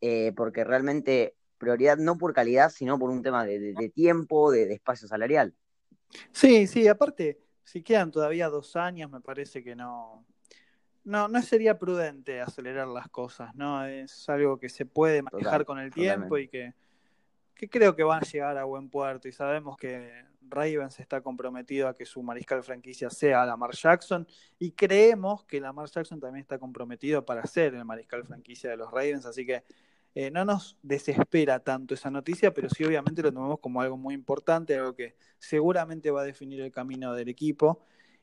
eh, 0.00 0.32
porque 0.34 0.64
realmente 0.64 1.34
prioridad 1.58 1.98
no 1.98 2.16
por 2.16 2.32
calidad, 2.32 2.70
sino 2.70 2.98
por 2.98 3.10
un 3.10 3.22
tema 3.22 3.44
de, 3.44 3.90
tiempo, 3.94 4.50
de, 4.50 4.72
espacio 4.72 5.08
salarial. 5.08 5.54
Sí, 6.30 6.66
sí, 6.66 6.86
aparte, 6.86 7.40
si 7.64 7.82
quedan 7.82 8.10
todavía 8.10 8.48
dos 8.48 8.76
años, 8.76 9.10
me 9.10 9.20
parece 9.20 9.64
que 9.64 9.74
no, 9.74 10.24
no, 11.02 11.28
no 11.28 11.42
sería 11.42 11.78
prudente 11.78 12.40
acelerar 12.40 12.86
las 12.88 13.08
cosas, 13.08 13.54
¿no? 13.54 13.84
Es 13.84 14.28
algo 14.28 14.58
que 14.58 14.68
se 14.68 14.86
puede 14.86 15.22
manejar 15.22 15.64
con 15.64 15.78
el 15.78 15.92
tiempo 15.92 16.38
y 16.38 16.48
que, 16.48 16.74
que 17.54 17.68
creo 17.68 17.96
que 17.96 18.04
van 18.04 18.22
a 18.22 18.26
llegar 18.26 18.58
a 18.58 18.64
buen 18.64 18.88
puerto 18.90 19.26
y 19.26 19.32
sabemos 19.32 19.76
que 19.76 20.24
Ravens 20.48 21.00
está 21.00 21.20
comprometido 21.20 21.88
a 21.88 21.96
que 21.96 22.06
su 22.06 22.22
mariscal 22.22 22.62
franquicia 22.62 23.10
sea 23.10 23.44
Lamar 23.46 23.72
Jackson 23.74 24.26
y 24.58 24.72
creemos 24.72 25.44
que 25.44 25.60
Lamar 25.60 25.88
Jackson 25.88 26.20
también 26.20 26.42
está 26.42 26.58
comprometido 26.58 27.24
para 27.24 27.46
ser 27.46 27.74
el 27.74 27.84
mariscal 27.84 28.24
franquicia 28.24 28.70
de 28.70 28.76
los 28.76 28.90
Ravens, 28.90 29.26
así 29.26 29.44
que 29.44 29.64
eh, 30.16 30.30
no 30.30 30.44
nos 30.44 30.78
desespera 30.82 31.58
tanto 31.58 31.94
esa 31.94 32.08
noticia, 32.08 32.54
pero 32.54 32.68
sí 32.70 32.84
obviamente 32.84 33.20
lo 33.20 33.32
tomamos 33.32 33.58
como 33.58 33.80
algo 33.80 33.96
muy 33.96 34.14
importante, 34.14 34.76
algo 34.76 34.94
que 34.94 35.16
seguramente 35.38 36.10
va 36.12 36.20
a 36.22 36.24
definir 36.24 36.60
el 36.60 36.70
camino 36.70 37.14
del 37.14 37.28
equipo. 37.28 37.80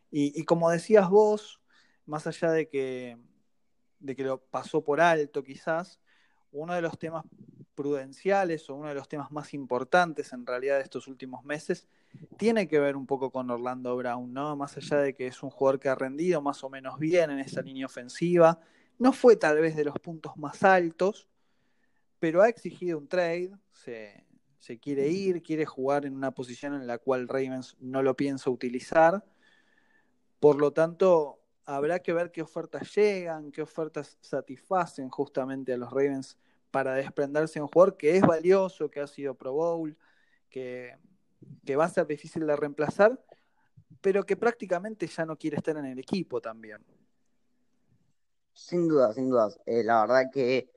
Y, 0.09 0.43
como 0.43 0.69
decías 0.69 1.09
vos, 1.09 1.61
más 2.05 2.27
allá 2.27 2.51
de 2.51 2.67
que, 2.67 3.17
de 3.99 4.15
que 4.15 4.23
lo 4.23 4.41
pasó 4.41 4.83
por 4.83 4.99
alto 4.99 5.43
quizás, 5.43 5.99
uno 6.51 6.73
de 6.73 6.81
los 6.81 6.97
temas 6.99 7.25
prudenciales 7.75 8.69
o 8.69 8.75
uno 8.75 8.89
de 8.89 8.95
los 8.95 9.07
temas 9.07 9.31
más 9.31 9.53
importantes 9.53 10.33
en 10.33 10.45
realidad 10.45 10.77
de 10.77 10.83
estos 10.83 11.07
últimos 11.07 11.43
meses 11.43 11.87
tiene 12.37 12.67
que 12.67 12.79
ver 12.79 12.95
un 12.95 13.05
poco 13.05 13.31
con 13.31 13.49
Orlando 13.49 13.95
Brown, 13.95 14.33
¿no? 14.33 14.55
Más 14.55 14.75
allá 14.77 14.97
de 14.97 15.13
que 15.13 15.27
es 15.27 15.41
un 15.43 15.49
jugador 15.49 15.79
que 15.79 15.89
ha 15.89 15.95
rendido 15.95 16.41
más 16.41 16.63
o 16.63 16.69
menos 16.69 16.99
bien 16.99 17.31
en 17.31 17.39
esa 17.39 17.61
línea 17.61 17.85
ofensiva, 17.85 18.59
no 18.99 19.13
fue 19.13 19.35
tal 19.35 19.59
vez 19.59 19.75
de 19.75 19.85
los 19.85 19.97
puntos 19.99 20.37
más 20.37 20.63
altos, 20.63 21.27
pero 22.19 22.41
ha 22.41 22.49
exigido 22.49 22.97
un 22.97 23.07
trade, 23.07 23.51
se, 23.71 24.25
se 24.59 24.77
quiere 24.77 25.07
ir, 25.07 25.41
quiere 25.41 25.65
jugar 25.65 26.05
en 26.05 26.15
una 26.15 26.31
posición 26.31 26.75
en 26.75 26.85
la 26.85 26.97
cual 26.97 27.27
Ravens 27.27 27.77
no 27.79 28.03
lo 28.03 28.15
piensa 28.15 28.49
utilizar, 28.49 29.25
por 30.39 30.57
lo 30.57 30.71
tanto 30.71 31.39
habrá 31.65 31.99
que 31.99 32.13
ver 32.13 32.31
qué 32.31 32.41
ofertas 32.41 32.93
llegan, 32.95 33.51
qué 33.51 33.61
ofertas 33.61 34.17
satisfacen 34.21 35.09
justamente 35.09 35.73
a 35.73 35.77
los 35.77 35.89
Ravens 35.89 36.37
para 36.71 36.95
desprenderse 36.95 37.59
de 37.59 37.63
un 37.63 37.67
jugador 37.67 37.97
que 37.97 38.17
es 38.17 38.21
valioso, 38.21 38.89
que 38.89 39.01
ha 39.01 39.07
sido 39.07 39.35
Pro 39.35 39.53
Bowl, 39.53 39.97
que, 40.49 40.97
que 41.65 41.75
va 41.75 41.85
a 41.85 41.89
ser 41.89 42.07
difícil 42.07 42.47
de 42.47 42.55
reemplazar, 42.55 43.19
pero 44.01 44.23
que 44.23 44.37
prácticamente 44.37 45.05
ya 45.07 45.25
no 45.25 45.37
quiere 45.37 45.57
estar 45.57 45.77
en 45.77 45.85
el 45.85 45.99
equipo 45.99 46.41
también. 46.41 46.83
Sin 48.53 48.87
duda, 48.87 49.13
sin 49.13 49.29
dudas. 49.29 49.59
Eh, 49.65 49.83
la 49.83 50.01
verdad 50.01 50.23
que 50.31 50.71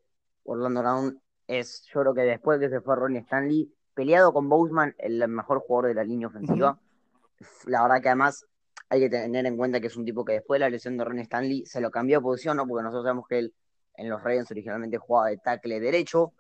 Orlando 0.45 0.81
Brown 0.81 1.23
es, 1.47 1.85
yo 1.93 2.01
creo 2.01 2.15
que 2.15 2.23
después 2.23 2.59
que 2.61 2.69
se 2.69 2.81
fue 2.81 2.97
Ronnie 2.97 3.21
Stanley, 3.21 3.73
peleado 3.95 4.33
con 4.33 4.49
Boseman, 4.49 4.95
el 4.99 5.27
mejor 5.29 5.61
jugador 5.61 5.89
de 5.89 5.95
la 5.95 6.05
línea 6.05 6.29
ofensiva. 6.29 6.79
La 7.67 7.83
verdad 7.83 8.01
que 8.03 8.09
además 8.09 8.47
hay 8.89 9.01
que 9.01 9.11
tener 9.11 9.47
en 9.47 9.57
cuenta 9.57 9.81
que 9.81 9.87
es 9.89 9.97
un 9.97 10.05
tipo 10.05 10.25
que 10.25 10.35
después 10.35 10.59
de 10.59 10.67
la 10.67 10.71
lesión 10.71 10.97
de 10.97 11.05
Ronnie 11.05 11.23
Stanley 11.23 11.67
se 11.67 11.81
lo 11.81 11.91
cambió 11.91 12.19
de 12.19 12.23
posición, 12.23 12.57
¿no? 12.57 12.67
Porque 12.67 12.83
nosotros 12.83 13.05
sabemos 13.05 13.27
que 13.29 13.39
él 13.39 13.55
en 13.97 14.09
los 14.09 14.23
Ravens 14.23 14.51
originalmente 14.51 14.99
jugaba 14.99 15.29
de 15.29 15.39
tackle 15.39 15.81
derecho 15.81 16.33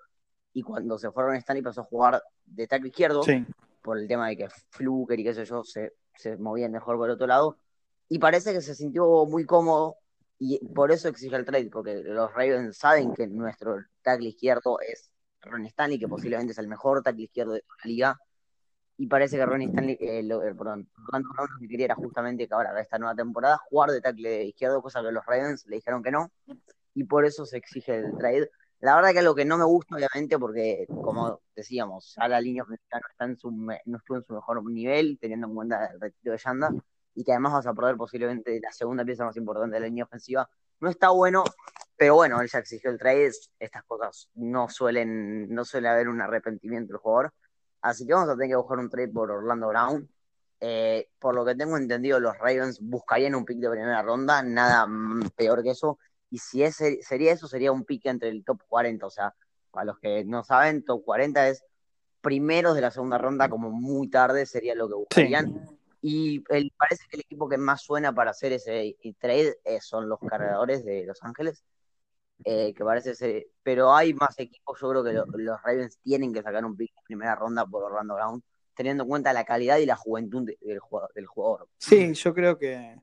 y 0.52 0.62
cuando 0.62 0.98
se 0.98 1.10
fue 1.10 1.24
Ronnie 1.24 1.40
Stanley 1.40 1.62
pasó 1.62 1.82
a 1.82 1.84
jugar 1.84 2.22
de 2.44 2.66
tackle 2.66 2.88
izquierdo 2.88 3.22
por 3.82 3.98
el 3.98 4.08
tema 4.08 4.28
de 4.28 4.36
que 4.36 4.48
Fluker 4.70 5.18
y 5.18 5.24
qué 5.24 5.34
sé 5.34 5.44
yo 5.44 5.64
se, 5.64 5.94
se 6.16 6.36
movían 6.36 6.72
mejor 6.72 6.96
por 6.96 7.08
el 7.08 7.14
otro 7.14 7.26
lado. 7.26 7.58
Y 8.08 8.18
parece 8.18 8.52
que 8.52 8.60
se 8.60 8.74
sintió 8.74 9.26
muy 9.26 9.44
cómodo 9.44 9.96
y 10.38 10.64
por 10.74 10.92
eso 10.92 11.08
exige 11.08 11.36
el 11.36 11.44
trade, 11.44 11.70
porque 11.70 12.02
los 12.02 12.32
Ravens 12.32 12.76
saben 12.76 13.14
que 13.14 13.26
nuestro 13.26 13.76
tackle 14.02 14.28
izquierdo 14.28 14.78
es 14.80 15.10
Ron 15.42 15.66
Stanley, 15.66 15.98
que 15.98 16.08
posiblemente 16.08 16.52
es 16.52 16.58
el 16.58 16.68
mejor 16.68 17.02
tackle 17.02 17.24
izquierdo 17.24 17.52
de 17.52 17.64
la 17.82 17.88
liga. 17.88 18.20
Y 18.96 19.06
parece 19.06 19.36
que 19.36 19.46
Ronnie 19.46 19.68
Stanley, 19.68 19.98
eh, 20.00 20.20
eh, 20.20 20.54
perdón, 20.56 20.88
Ron 21.08 21.22
lo 21.22 21.58
que 21.60 21.68
quería 21.68 21.86
era 21.86 21.94
justamente 21.94 22.46
que 22.46 22.54
ahora, 22.54 22.80
esta 22.80 22.98
nueva 22.98 23.14
temporada, 23.14 23.58
jugar 23.68 23.90
de 23.90 24.00
tackle 24.00 24.44
izquierdo, 24.44 24.82
cosa 24.82 25.02
que 25.02 25.10
los 25.10 25.24
Ravens 25.26 25.66
le 25.66 25.76
dijeron 25.76 26.02
que 26.02 26.10
no. 26.10 26.30
Y 26.94 27.04
por 27.04 27.24
eso 27.24 27.44
se 27.44 27.58
exige 27.58 27.96
el 27.96 28.16
trade. 28.18 28.50
La 28.80 28.96
verdad 28.96 29.12
que 29.12 29.18
es 29.18 29.24
lo 29.24 29.34
que 29.34 29.44
no 29.44 29.56
me 29.56 29.64
gusta, 29.64 29.96
obviamente, 29.96 30.38
porque, 30.38 30.86
como 30.88 31.40
decíamos, 31.56 32.14
ya 32.16 32.28
la 32.28 32.40
línea 32.40 32.64
no, 32.68 32.74
está 32.74 33.24
en 33.24 33.36
su, 33.36 33.50
no 33.50 33.96
estuvo 33.96 34.18
en 34.18 34.24
su 34.24 34.34
mejor 34.34 34.62
nivel, 34.70 35.18
teniendo 35.20 35.46
en 35.46 35.54
cuenta 35.54 35.86
el 35.86 36.00
retiro 36.00 36.32
de 36.32 36.38
Yanda 36.38 36.70
y 37.14 37.24
que 37.24 37.32
además 37.32 37.52
vas 37.54 37.66
a 37.66 37.74
perder 37.74 37.96
posiblemente 37.96 38.60
la 38.60 38.72
segunda 38.72 39.04
pieza 39.04 39.24
más 39.24 39.36
importante 39.36 39.74
de 39.74 39.80
la 39.80 39.86
línea 39.86 40.04
ofensiva. 40.04 40.48
No 40.80 40.90
está 40.90 41.10
bueno, 41.10 41.44
pero 41.96 42.16
bueno, 42.16 42.40
él 42.40 42.48
ya 42.48 42.58
exigió 42.58 42.90
el 42.90 42.98
trade, 42.98 43.30
estas 43.58 43.84
cosas 43.84 44.28
no 44.34 44.68
suelen, 44.68 45.48
no 45.54 45.64
suele 45.64 45.88
haber 45.88 46.08
un 46.08 46.20
arrepentimiento 46.20 46.92
del 46.92 47.00
jugador. 47.00 47.32
Así 47.80 48.06
que 48.06 48.14
vamos 48.14 48.28
a 48.28 48.34
tener 48.34 48.48
que 48.48 48.56
buscar 48.56 48.78
un 48.78 48.90
trade 48.90 49.08
por 49.08 49.30
Orlando 49.30 49.68
Brown. 49.68 50.08
Eh, 50.60 51.10
por 51.18 51.34
lo 51.34 51.44
que 51.44 51.54
tengo 51.54 51.76
entendido, 51.76 52.18
los 52.18 52.36
Ravens 52.38 52.80
buscarían 52.80 53.34
un 53.34 53.44
pick 53.44 53.58
de 53.58 53.70
primera 53.70 54.02
ronda, 54.02 54.42
nada 54.42 54.86
peor 55.36 55.62
que 55.62 55.70
eso. 55.70 55.98
Y 56.34 56.38
si 56.38 56.64
ese, 56.64 57.00
sería 57.00 57.32
eso, 57.32 57.46
sería 57.46 57.70
un 57.70 57.84
pick 57.84 58.06
entre 58.06 58.28
el 58.28 58.44
top 58.44 58.60
40. 58.66 59.06
O 59.06 59.10
sea, 59.10 59.32
para 59.70 59.84
los 59.84 60.00
que 60.00 60.24
no 60.24 60.42
saben, 60.42 60.84
top 60.84 61.04
40 61.04 61.48
es 61.48 61.62
primeros 62.20 62.74
de 62.74 62.80
la 62.80 62.90
segunda 62.90 63.18
ronda, 63.18 63.48
como 63.48 63.70
muy 63.70 64.10
tarde 64.10 64.44
sería 64.44 64.74
lo 64.74 64.88
que 64.88 64.94
buscarían. 64.94 65.64
Y 66.02 66.42
el, 66.48 66.72
parece 66.76 67.04
que 67.08 67.18
el 67.18 67.20
equipo 67.20 67.48
que 67.48 67.56
más 67.56 67.82
suena 67.82 68.12
para 68.12 68.32
hacer 68.32 68.52
ese 68.52 68.96
trade 69.20 69.58
eh, 69.62 69.80
son 69.80 70.08
los 70.08 70.18
cargadores 70.18 70.84
de 70.84 71.04
Los 71.06 71.22
Ángeles. 71.22 71.62
Eh, 72.44 72.74
que 72.74 72.84
parece 72.84 73.14
ser, 73.14 73.46
pero 73.62 73.94
hay 73.94 74.12
más 74.12 74.36
equipos, 74.40 74.80
yo 74.80 74.90
creo 74.90 75.04
que 75.04 75.12
los 75.12 75.62
Ravens 75.62 75.98
tienen 76.02 76.32
que 76.32 76.42
sacar 76.42 76.64
un 76.64 76.76
pick 76.76 76.90
en 76.96 77.04
primera 77.04 77.36
ronda 77.36 77.64
por 77.64 77.84
Orlando 77.84 78.16
Brown, 78.16 78.42
teniendo 78.74 79.04
en 79.04 79.08
cuenta 79.08 79.32
la 79.32 79.44
calidad 79.44 79.78
y 79.78 79.86
la 79.86 79.94
juventud 79.94 80.50
del, 80.60 80.80
jugador, 80.80 81.12
del 81.14 81.26
jugador. 81.26 81.68
Sí, 81.78 82.12
yo 82.12 82.34
creo 82.34 82.58
que, 82.58 82.98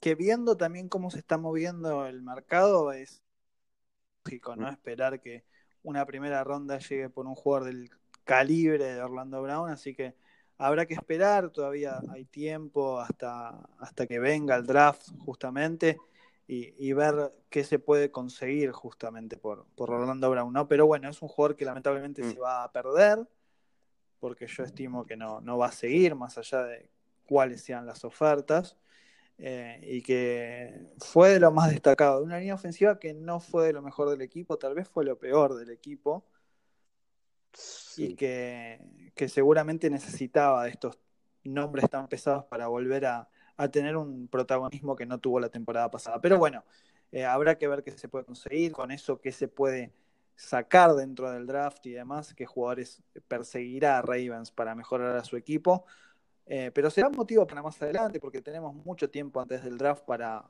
que 0.00 0.14
viendo 0.14 0.56
también 0.56 0.88
cómo 0.88 1.10
se 1.10 1.18
está 1.18 1.38
moviendo 1.38 2.06
el 2.06 2.22
mercado, 2.22 2.92
es 2.92 3.22
lógico, 4.24 4.56
¿no? 4.56 4.68
Esperar 4.68 5.20
que 5.20 5.44
una 5.82 6.04
primera 6.06 6.42
ronda 6.44 6.78
llegue 6.78 7.08
por 7.08 7.26
un 7.26 7.34
jugador 7.34 7.68
del 7.68 7.90
calibre 8.24 8.94
de 8.94 9.02
Orlando 9.02 9.42
Brown, 9.42 9.70
así 9.70 9.94
que 9.94 10.14
Habrá 10.60 10.84
que 10.84 10.92
esperar, 10.92 11.48
todavía 11.48 12.02
hay 12.10 12.26
tiempo 12.26 13.00
hasta, 13.00 13.48
hasta 13.78 14.06
que 14.06 14.18
venga 14.18 14.56
el 14.56 14.66
draft 14.66 15.08
justamente 15.18 15.98
y, 16.46 16.92
ver 16.92 17.32
qué 17.48 17.64
se 17.64 17.78
puede 17.78 18.10
conseguir 18.10 18.72
justamente 18.72 19.38
por, 19.38 19.64
por 19.74 19.90
Orlando 19.90 20.28
Brown, 20.28 20.52
¿no? 20.52 20.68
Pero 20.68 20.86
bueno, 20.86 21.08
es 21.08 21.22
un 21.22 21.28
jugador 21.28 21.56
que 21.56 21.64
lamentablemente 21.64 22.22
se 22.24 22.38
mm. 22.38 22.42
va 22.42 22.64
a 22.64 22.72
perder 22.72 23.26
porque 24.18 24.46
yo 24.48 24.62
estimo 24.62 25.06
que 25.06 25.16
no, 25.16 25.40
no 25.40 25.56
va 25.56 25.68
a 25.68 25.72
seguir 25.72 26.14
más 26.14 26.36
allá 26.36 26.64
de 26.64 26.90
cuáles 27.24 27.62
sean 27.62 27.86
las 27.86 28.04
ofertas. 28.04 28.76
Eh, 29.42 29.80
y 29.82 30.02
que 30.02 30.92
fue 30.98 31.30
de 31.30 31.40
lo 31.40 31.50
más 31.50 31.70
destacado, 31.70 32.18
de 32.18 32.26
una 32.26 32.38
línea 32.38 32.54
ofensiva 32.54 32.98
que 32.98 33.14
no 33.14 33.40
fue 33.40 33.68
de 33.68 33.72
lo 33.72 33.80
mejor 33.80 34.10
del 34.10 34.20
equipo, 34.20 34.58
tal 34.58 34.74
vez 34.74 34.86
fue 34.86 35.02
lo 35.02 35.18
peor 35.18 35.54
del 35.54 35.70
equipo, 35.70 36.26
y 37.96 38.14
que, 38.16 38.80
seguramente 39.28 39.88
necesitaba 39.88 40.64
de 40.64 40.70
estos 40.70 40.98
nombres 41.42 41.88
tan 41.88 42.06
pesados 42.06 42.44
para 42.44 42.68
volver 42.68 43.06
a, 43.06 43.28
tener 43.72 43.96
un 43.96 44.28
protagonismo 44.28 44.96
que 44.96 45.04
no 45.04 45.18
tuvo 45.18 45.40
la 45.40 45.50
temporada 45.50 45.90
pasada. 45.90 46.20
Pero 46.20 46.38
bueno, 46.38 46.64
eh, 47.12 47.24
habrá 47.24 47.58
que 47.58 47.68
ver 47.68 47.82
qué 47.82 47.92
se 47.92 48.08
puede 48.08 48.24
conseguir 48.24 48.72
con 48.72 48.90
eso, 48.90 49.20
qué 49.20 49.32
se 49.32 49.48
puede 49.48 49.92
sacar 50.34 50.94
dentro 50.94 51.30
del 51.30 51.46
draft 51.46 51.84
y 51.86 51.90
demás, 51.90 52.32
qué 52.34 52.46
jugadores 52.46 53.02
perseguirá 53.28 53.98
a 53.98 54.02
Ravens 54.02 54.50
para 54.50 54.74
mejorar 54.74 55.16
a 55.16 55.24
su 55.24 55.36
equipo. 55.36 55.84
Eh, 56.52 56.72
pero 56.74 56.90
será 56.90 57.08
motivo 57.08 57.46
para 57.46 57.62
más 57.62 57.80
adelante, 57.80 58.18
porque 58.18 58.42
tenemos 58.42 58.74
mucho 58.74 59.08
tiempo 59.08 59.40
antes 59.40 59.62
del 59.62 59.78
draft 59.78 60.02
para, 60.04 60.44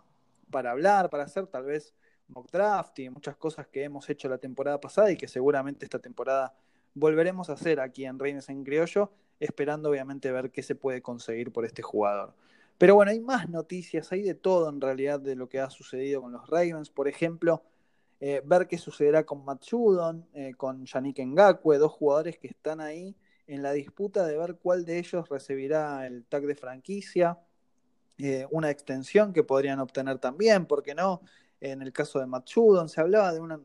para 0.50 0.71
hablar, 0.71 1.11
para 1.11 1.25
hacer 1.25 1.47
tal 1.47 1.64
vez 1.64 1.95
mock 2.26 2.50
draft 2.50 2.99
y 3.00 3.11
muchas 3.11 3.37
cosas 3.37 3.66
que 3.66 3.85
hemos 3.85 4.09
hecho 4.09 4.26
la 4.26 4.38
temporada 4.38 4.80
pasada 4.80 5.12
y 5.12 5.19
que 5.19 5.28
seguramente 5.28 5.85
esta 5.85 5.99
temporada 5.99 6.54
volveremos 6.95 7.50
a 7.50 7.52
hacer 7.52 7.80
aquí 7.80 8.07
en 8.07 8.19
Reines 8.19 8.49
en 8.49 8.64
Criollo, 8.64 9.12
esperando 9.40 9.90
obviamente 9.90 10.33
ver 10.33 10.50
qué 10.50 10.62
se 10.62 10.75
puede 10.75 11.02
conseguir 11.02 11.52
por 11.52 11.66
este 11.66 11.83
jugador. 11.83 12.33
Pero 12.78 12.95
bueno, 12.95 13.11
hay 13.11 13.21
más 13.21 13.50
noticias, 13.50 14.11
hay 14.11 14.23
de 14.23 14.35
todo 14.35 14.71
en 14.71 14.80
realidad 14.80 15.21
de 15.21 15.37
lo 15.37 15.50
que 15.50 15.61
ha 15.61 15.69
sucedido 15.69 16.23
con 16.23 16.33
los 16.33 16.49
Ravens. 16.49 16.88
Por 16.88 17.09
ejemplo, 17.09 17.62
eh, 18.21 18.40
ver 18.42 18.66
qué 18.66 18.78
sucederá 18.78 19.26
con 19.26 19.45
Matt 19.45 19.69
Judon, 19.71 20.26
eh, 20.33 20.54
con 20.57 20.87
Yannick 20.87 21.19
Ngakwe, 21.19 21.76
dos 21.76 21.92
jugadores 21.92 22.38
que 22.38 22.49
están 22.49 22.80
ahí 22.80 23.14
en 23.54 23.62
la 23.62 23.73
disputa 23.73 24.26
de 24.26 24.38
ver 24.38 24.57
cuál 24.57 24.85
de 24.85 24.99
ellos 24.99 25.28
recibirá 25.28 26.07
el 26.07 26.25
tag 26.25 26.47
de 26.47 26.54
franquicia, 26.54 27.38
eh, 28.19 28.47
una 28.50 28.71
extensión 28.71 29.33
que 29.33 29.42
podrían 29.45 29.80
obtener 29.80 30.19
también, 30.19 30.66
porque 30.66 30.95
no? 30.95 31.23
En 31.61 31.83
el 31.83 31.92
caso 31.92 32.21
de 32.21 32.26
Matt 32.26 32.49
Judon 32.52 32.88
se 32.88 33.00
hablaba 33.00 33.33
de 33.33 33.40
una 33.40 33.61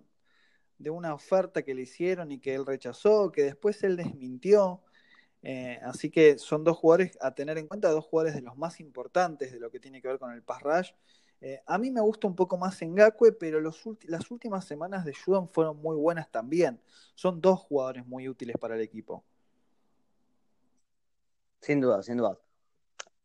de 0.78 0.90
una 0.90 1.14
oferta 1.14 1.64
que 1.64 1.74
le 1.74 1.84
hicieron 1.84 2.32
y 2.32 2.40
que 2.40 2.54
él 2.56 2.66
rechazó, 2.66 3.32
que 3.32 3.44
después 3.44 3.84
él 3.84 3.96
desmintió. 3.96 4.82
Eh, 5.42 5.80
así 5.84 6.10
que 6.10 6.38
son 6.38 6.64
dos 6.64 6.78
jugadores 6.78 7.18
a 7.22 7.34
tener 7.34 7.58
en 7.58 7.68
cuenta, 7.68 7.90
dos 7.92 8.06
jugadores 8.06 8.36
de 8.36 8.42
los 8.42 8.58
más 8.58 8.80
importantes 8.80 9.52
de 9.52 9.60
lo 9.60 9.70
que 9.70 9.80
tiene 9.80 10.02
que 10.02 10.08
ver 10.08 10.20
con 10.20 10.34
el 10.34 10.44
pass 10.44 10.62
rush. 10.64 10.90
Eh, 11.42 11.62
a 11.66 11.78
mí 11.78 11.92
me 11.92 12.02
gusta 12.02 12.28
un 12.28 12.36
poco 12.36 12.58
más 12.58 12.82
Ngakwe, 12.82 13.34
pero 13.34 13.62
las 13.62 14.32
últimas 14.32 14.66
semanas 14.66 15.06
de 15.06 15.14
Judon 15.14 15.48
fueron 15.50 15.78
muy 15.78 15.96
buenas 15.96 16.32
también. 16.32 16.82
Son 17.14 17.40
dos 17.40 17.60
jugadores 17.60 18.06
muy 18.06 18.28
útiles 18.28 18.58
para 18.60 18.76
el 18.76 18.82
equipo. 18.82 19.24
Sin 21.66 21.82
duda, 21.82 22.04
sin 22.04 22.18
duda. 22.18 22.38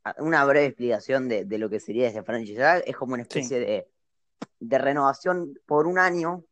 Ah, 0.02 0.14
una 0.18 0.42
breve 0.46 0.66
explicación 0.66 1.28
de, 1.28 1.44
lo 1.58 1.68
que 1.68 1.78
sería 1.78 2.08
ese 2.08 2.22
franchise. 2.22 2.82
Es 2.86 2.96
como 2.96 3.12
una 3.12 3.22
especie 3.22 3.60
de, 3.60 3.88
de, 4.60 4.78
renovación 4.78 5.60
por 5.66 5.86
un 5.86 5.98
año 5.98 6.42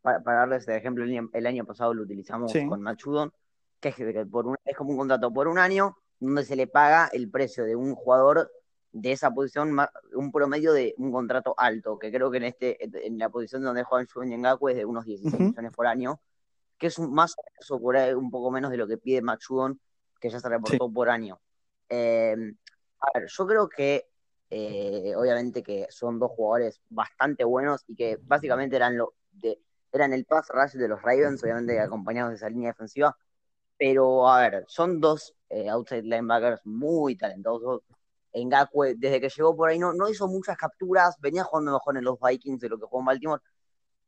para, 0.00 0.20
darles 0.20 0.60
este 0.60 0.74
ejemplo, 0.74 1.04
el 1.04 1.46
año, 1.46 1.66
pasado 1.66 1.92
lo 1.92 2.04
utilizamos 2.04 2.50
con 2.66 2.80
Machudon, 2.80 3.30
que 3.78 3.90
es, 3.90 4.26
por 4.28 4.58
es 4.64 4.74
como 4.74 4.92
un 4.92 4.96
contrato 4.96 5.30
por 5.34 5.48
un 5.48 5.58
año 5.58 5.98
donde 6.18 6.44
se 6.44 6.56
le 6.56 6.66
paga 6.66 7.10
el 7.12 7.30
precio 7.30 7.64
de 7.64 7.76
un 7.76 7.94
jugador 7.94 8.50
de 8.92 9.12
esa 9.12 9.30
posición, 9.30 9.76
un 10.14 10.32
promedio 10.32 10.72
de 10.72 10.94
un 10.96 11.12
contrato 11.12 11.54
alto, 11.58 11.98
que 11.98 12.10
creo 12.10 12.30
que 12.30 12.38
en 12.38 12.44
este 12.44 13.06
en 13.06 13.18
la 13.18 13.28
posición 13.28 13.62
donde 13.64 13.82
juega 13.82 14.06
Juan 14.10 14.30
Yengaku 14.30 14.70
es 14.70 14.76
de 14.76 14.86
unos 14.86 15.04
16 15.04 15.40
millones 15.40 15.72
por 15.72 15.86
año, 15.86 16.20
que 16.78 16.86
es 16.86 16.98
un, 16.98 17.12
más 17.12 17.34
o 17.36 17.42
menos 17.78 18.14
un 18.16 18.30
poco 18.30 18.50
menos 18.50 18.70
de 18.70 18.78
lo 18.78 18.86
que 18.86 18.96
pide 18.96 19.20
Machudon, 19.20 19.78
que 20.24 20.30
ya 20.30 20.40
se 20.40 20.48
reportó 20.48 20.90
por 20.90 21.10
año. 21.10 21.38
Em, 21.86 22.56
a 22.98 23.18
ver, 23.18 23.28
yo 23.28 23.46
creo 23.46 23.68
que 23.68 24.08
eh, 24.48 25.12
obviamente 25.14 25.62
que 25.62 25.86
son 25.90 26.18
dos 26.18 26.30
jugadores 26.30 26.80
bastante 26.88 27.44
buenos 27.44 27.84
y 27.86 27.94
que 27.94 28.18
básicamente 28.22 28.76
eran 28.76 28.96
lo, 28.96 29.12
eran 29.92 30.14
el 30.14 30.24
pass 30.24 30.48
rush 30.48 30.78
de 30.80 30.88
los 30.88 31.02
Ravens, 31.02 31.44
obviamente 31.44 31.78
acompañados 31.78 32.30
de 32.30 32.36
esa 32.36 32.48
línea 32.48 32.70
defensiva. 32.70 33.14
Pero, 33.76 34.26
a 34.26 34.40
ver, 34.40 34.64
son 34.66 34.98
dos 34.98 35.34
eh, 35.50 35.68
outside 35.68 36.04
linebackers 36.04 36.62
muy 36.64 37.16
talentosos. 37.16 37.82
Ngakwe, 38.32 38.94
desde 38.96 39.20
que 39.20 39.28
llegó 39.28 39.54
por 39.54 39.68
ahí, 39.68 39.78
no, 39.78 39.92
no 39.92 40.08
hizo 40.08 40.26
muchas 40.26 40.56
capturas, 40.56 41.16
venía 41.20 41.44
jugando 41.44 41.72
mejor 41.72 41.98
en 41.98 42.04
los 42.04 42.18
Vikings 42.18 42.62
de 42.62 42.70
lo 42.70 42.78
que 42.78 42.86
jugó 42.86 43.00
en 43.00 43.06
Baltimore, 43.06 43.42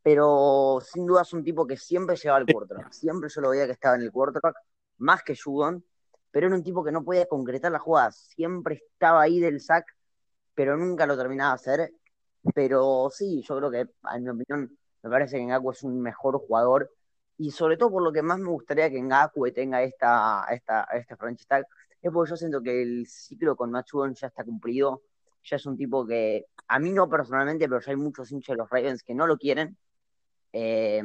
pero 0.02 0.80
sin 0.80 1.06
duda 1.06 1.22
es 1.22 1.32
un 1.34 1.44
tipo 1.44 1.66
que 1.66 1.76
siempre 1.76 2.16
llevaba 2.16 2.38
al 2.38 2.46
quarterback. 2.46 2.90
Siempre 2.90 3.28
yo 3.28 3.42
lo 3.42 3.50
veía 3.50 3.66
que 3.66 3.72
estaba 3.72 3.96
en 3.96 4.02
el 4.02 4.10
quarterback, 4.10 4.56
más 4.96 5.22
que 5.22 5.36
Judon, 5.36 5.84
pero 6.36 6.48
era 6.48 6.56
un 6.56 6.62
tipo 6.62 6.84
que 6.84 6.92
no 6.92 7.02
podía 7.02 7.24
concretar 7.24 7.72
las 7.72 7.80
jugadas. 7.80 8.28
Siempre 8.36 8.74
estaba 8.74 9.22
ahí 9.22 9.40
del 9.40 9.58
sack, 9.58 9.86
pero 10.54 10.76
nunca 10.76 11.06
lo 11.06 11.16
terminaba 11.16 11.52
de 11.52 11.54
hacer. 11.54 11.94
Pero 12.54 13.08
sí, 13.10 13.40
yo 13.40 13.56
creo 13.56 13.70
que, 13.70 13.78
en 14.14 14.22
mi 14.22 14.28
opinión, 14.28 14.78
me 15.02 15.08
parece 15.08 15.38
que 15.38 15.46
Ngakwe 15.46 15.72
es 15.72 15.82
un 15.82 15.98
mejor 15.98 16.38
jugador 16.40 16.92
y 17.38 17.52
sobre 17.52 17.78
todo 17.78 17.90
por 17.92 18.02
lo 18.02 18.12
que 18.12 18.20
más 18.20 18.38
me 18.38 18.50
gustaría 18.50 18.90
que 18.90 19.00
Ngakwe 19.00 19.52
tenga 19.52 19.82
esta, 19.82 20.44
esta, 20.50 20.82
este 20.92 21.16
franchise 21.16 21.48
tag 21.48 21.66
es 22.02 22.12
porque 22.12 22.28
yo 22.28 22.36
siento 22.36 22.62
que 22.62 22.82
el 22.82 23.06
ciclo 23.06 23.56
con 23.56 23.70
Matt 23.70 23.88
Judon 23.90 24.14
ya 24.14 24.26
está 24.26 24.44
cumplido. 24.44 25.04
Ya 25.42 25.56
es 25.56 25.64
un 25.64 25.78
tipo 25.78 26.06
que, 26.06 26.44
a 26.68 26.78
mí 26.78 26.92
no 26.92 27.08
personalmente, 27.08 27.66
pero 27.66 27.80
ya 27.80 27.92
hay 27.92 27.96
muchos 27.96 28.30
hinchas 28.30 28.52
de 28.52 28.58
los 28.58 28.68
Ravens 28.68 29.02
que 29.02 29.14
no 29.14 29.26
lo 29.26 29.38
quieren. 29.38 29.78
Eh, 30.52 31.02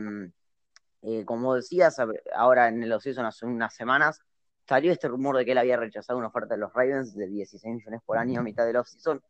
eh, 1.03 1.23
como 1.23 1.55
decías, 1.55 1.95
ahora 2.35 2.67
en 2.67 2.83
el 2.83 2.91
offseason 2.91 3.25
hace 3.25 3.45
unas 3.45 3.73
semanas, 3.73 4.21
salió 4.67 4.91
este 4.91 5.07
rumor 5.07 5.37
de 5.37 5.45
que 5.45 5.51
él 5.51 5.57
había 5.57 5.77
rechazado 5.77 6.17
una 6.17 6.27
oferta 6.27 6.55
de 6.55 6.59
los 6.59 6.73
Ravens 6.73 7.15
de 7.15 7.27
16 7.27 7.75
millones 7.75 8.01
por 8.05 8.17
año 8.17 8.39
a 8.39 8.43
mitad 8.43 8.65
del 8.65 8.77
offseason, 8.77 9.21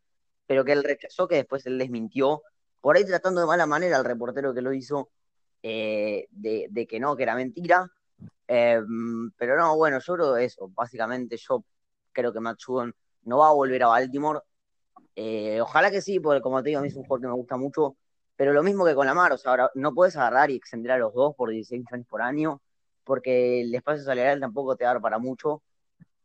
pero 0.46 0.66
que 0.66 0.74
él 0.74 0.84
rechazó, 0.84 1.28
que 1.28 1.36
después 1.36 1.66
él 1.66 1.78
desmintió, 1.78 2.44
por 2.82 2.96
ahí 2.96 3.06
tratando 3.06 3.42
de 3.42 3.48
mala 3.48 3.66
manera 3.66 3.98
al 3.98 4.06
reportero 4.06 4.54
que 4.54 4.62
lo 4.62 4.74
hizo, 4.74 5.10
eh, 5.64 6.28
de, 6.32 6.88
que 6.90 7.00
no, 7.00 7.16
que 7.16 7.24
era 7.24 7.36
mentira. 7.36 7.90
Em, 8.48 9.32
pero 9.38 9.58
no, 9.58 9.76
bueno, 9.78 10.00
yo 10.00 10.14
creo 10.16 10.38
eso. 10.38 10.70
Básicamente, 10.74 11.38
yo 11.38 11.64
creo 12.12 12.34
que 12.34 12.40
Matt 12.40 12.60
Judon 12.64 12.94
no 13.24 13.38
va 13.40 13.50
a 13.50 13.54
volver 13.54 13.84
a 13.84 13.88
Baltimore. 13.88 14.42
Eh, 15.16 15.62
ojalá 15.62 15.92
que 15.92 16.02
sí, 16.02 16.20
porque 16.20 16.42
como 16.42 16.62
te 16.64 16.70
digo, 16.70 16.80
a 16.80 16.82
mí 16.82 16.90
es 16.90 16.96
un 16.96 17.04
juego 17.06 17.22
que 17.22 17.28
me 17.28 17.34
gusta 17.34 17.58
mucho. 17.58 17.96
Pero 18.36 18.54
lo 18.54 18.64
mismo 18.64 18.86
que 18.86 18.96
con 18.96 19.06
Lamar, 19.06 19.32
o 19.34 19.38
sea, 19.38 19.52
ahora 19.52 19.72
no 19.76 19.94
puedes 19.94 20.16
agarrar 20.18 20.50
y 20.50 20.56
extender 20.56 20.94
a 20.94 20.98
los 20.98 21.14
dos 21.14 21.36
por 21.36 21.50
16 21.52 21.84
millones 21.84 22.08
por 22.08 22.22
año, 22.22 22.62
porque 23.12 23.60
el 23.60 23.76
espacio 23.76 24.06
salarial 24.06 24.40
tampoco 24.40 24.78
te 24.78 24.86
da 24.86 24.98
para 25.02 25.20
mucho. 25.20 25.62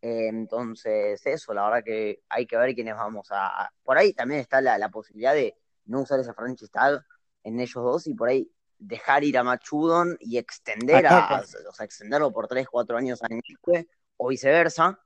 Eh, 0.00 0.28
entonces, 0.28 1.20
eso, 1.26 1.52
la 1.52 1.64
verdad 1.64 1.82
que 1.84 2.22
hay 2.28 2.46
que 2.46 2.56
ver 2.56 2.76
quiénes 2.76 2.94
vamos 2.94 3.26
a. 3.32 3.72
Por 3.82 3.98
ahí 3.98 4.12
también 4.12 4.38
está 4.38 4.60
la, 4.60 4.88
posibilidad 4.88 5.34
de 5.34 5.56
no 5.86 6.02
usar 6.02 6.20
esa 6.20 6.32
franchise 6.32 6.70
tag 6.70 7.04
en 7.42 7.58
ellos 7.58 7.82
dos 7.82 8.06
y 8.06 8.14
por 8.14 8.28
ahí 8.28 8.48
dejar 8.78 9.24
ir 9.24 9.36
a 9.36 9.42
Machudon 9.42 10.16
y 10.20 10.38
extender 10.38 11.08
a, 11.08 11.42
o 11.68 11.72
sea, 11.72 11.84
extenderlo 11.84 12.32
por 12.32 12.46
3, 12.46 12.68
4 12.68 12.96
años 12.96 13.20
a 13.20 13.26
o 14.18 14.28
viceversa. 14.28 15.00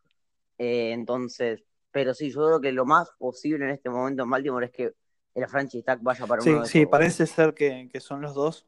Eh, 0.58 0.92
entonces, 0.92 1.64
pero 1.90 2.12
sí, 2.12 2.30
yo 2.30 2.44
creo 2.44 2.60
que 2.60 2.72
lo 2.72 2.84
más 2.84 3.10
posible 3.18 3.64
en 3.64 3.70
este 3.70 3.88
momento 3.88 4.24
en 4.24 4.28
Baltimore 4.28 4.66
es 4.66 4.72
que 4.72 4.92
el 5.34 5.48
franchise 5.48 5.82
tag 5.82 6.02
vaya 6.02 6.26
para 6.26 6.42
sí, 6.42 6.50
uno 6.50 6.60
de 6.60 6.68
Sí, 6.68 6.84
parece 6.84 7.26
ser 7.26 7.54
que, 7.54 7.88
son 8.00 8.20
los 8.20 8.34
dos 8.34 8.66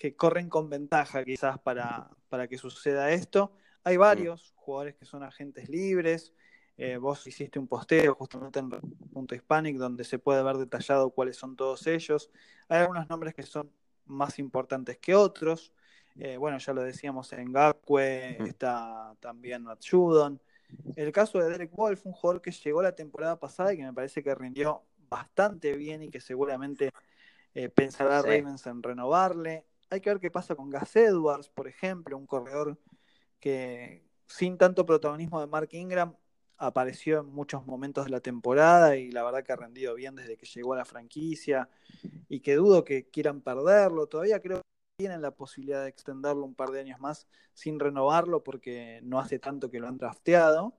que 0.00 0.16
corren 0.16 0.48
con 0.48 0.70
ventaja 0.70 1.22
quizás 1.26 1.58
para, 1.58 2.08
para 2.30 2.48
que 2.48 2.56
suceda 2.56 3.10
esto. 3.12 3.52
Hay 3.84 3.98
varios 3.98 4.54
jugadores 4.56 4.94
que 4.94 5.04
son 5.04 5.22
agentes 5.22 5.68
libres. 5.68 6.32
Eh, 6.78 6.96
vos 6.96 7.26
hiciste 7.26 7.58
un 7.58 7.68
posteo 7.68 8.14
justamente 8.14 8.60
en 8.60 8.70
Punto 8.70 9.34
Hispanic 9.34 9.76
donde 9.76 10.04
se 10.04 10.18
puede 10.18 10.42
ver 10.42 10.56
detallado 10.56 11.10
cuáles 11.10 11.36
son 11.36 11.54
todos 11.54 11.86
ellos. 11.86 12.30
Hay 12.70 12.78
algunos 12.78 13.10
nombres 13.10 13.34
que 13.34 13.42
son 13.42 13.70
más 14.06 14.38
importantes 14.38 14.96
que 14.96 15.14
otros. 15.14 15.74
Eh, 16.18 16.38
bueno, 16.38 16.56
ya 16.56 16.72
lo 16.72 16.82
decíamos 16.82 17.30
en 17.34 17.52
Gakwe, 17.52 18.38
está 18.48 19.14
también 19.20 19.64
Matt 19.64 19.84
Judon. 19.86 20.40
El 20.96 21.12
caso 21.12 21.40
de 21.40 21.50
Derek 21.50 21.72
Wolf, 21.72 22.06
un 22.06 22.12
jugador 22.12 22.40
que 22.40 22.52
llegó 22.52 22.80
la 22.80 22.94
temporada 22.94 23.38
pasada 23.38 23.74
y 23.74 23.76
que 23.76 23.82
me 23.82 23.92
parece 23.92 24.22
que 24.22 24.34
rindió 24.34 24.82
bastante 25.10 25.76
bien 25.76 26.02
y 26.04 26.08
que 26.08 26.22
seguramente 26.22 26.90
eh, 27.52 27.68
pensará 27.68 28.22
Ravens 28.22 28.66
en 28.66 28.82
renovarle. 28.82 29.66
Hay 29.90 30.00
que 30.00 30.10
ver 30.10 30.20
qué 30.20 30.30
pasa 30.30 30.54
con 30.54 30.70
Gas 30.70 30.94
Edwards, 30.96 31.48
por 31.48 31.66
ejemplo, 31.68 32.16
un 32.16 32.26
corredor 32.26 32.78
que 33.40 34.04
sin 34.26 34.56
tanto 34.56 34.86
protagonismo 34.86 35.40
de 35.40 35.48
Mark 35.48 35.68
Ingram 35.72 36.14
apareció 36.56 37.20
en 37.20 37.26
muchos 37.26 37.66
momentos 37.66 38.04
de 38.04 38.10
la 38.10 38.20
temporada 38.20 38.96
y 38.96 39.10
la 39.10 39.24
verdad 39.24 39.42
que 39.42 39.52
ha 39.52 39.56
rendido 39.56 39.94
bien 39.94 40.14
desde 40.14 40.36
que 40.36 40.46
llegó 40.46 40.74
a 40.74 40.76
la 40.76 40.84
franquicia 40.84 41.68
y 42.28 42.40
que 42.40 42.54
dudo 42.54 42.84
que 42.84 43.08
quieran 43.08 43.40
perderlo. 43.40 44.06
Todavía 44.06 44.40
creo 44.40 44.58
que 44.58 44.62
tienen 44.98 45.22
la 45.22 45.32
posibilidad 45.32 45.82
de 45.82 45.88
extenderlo 45.88 46.44
un 46.44 46.54
par 46.54 46.70
de 46.70 46.80
años 46.80 47.00
más 47.00 47.26
sin 47.54 47.80
renovarlo 47.80 48.44
porque 48.44 49.00
no 49.02 49.18
hace 49.18 49.38
tanto 49.38 49.70
que 49.70 49.80
lo 49.80 49.88
han 49.88 49.98
drafteado 49.98 50.76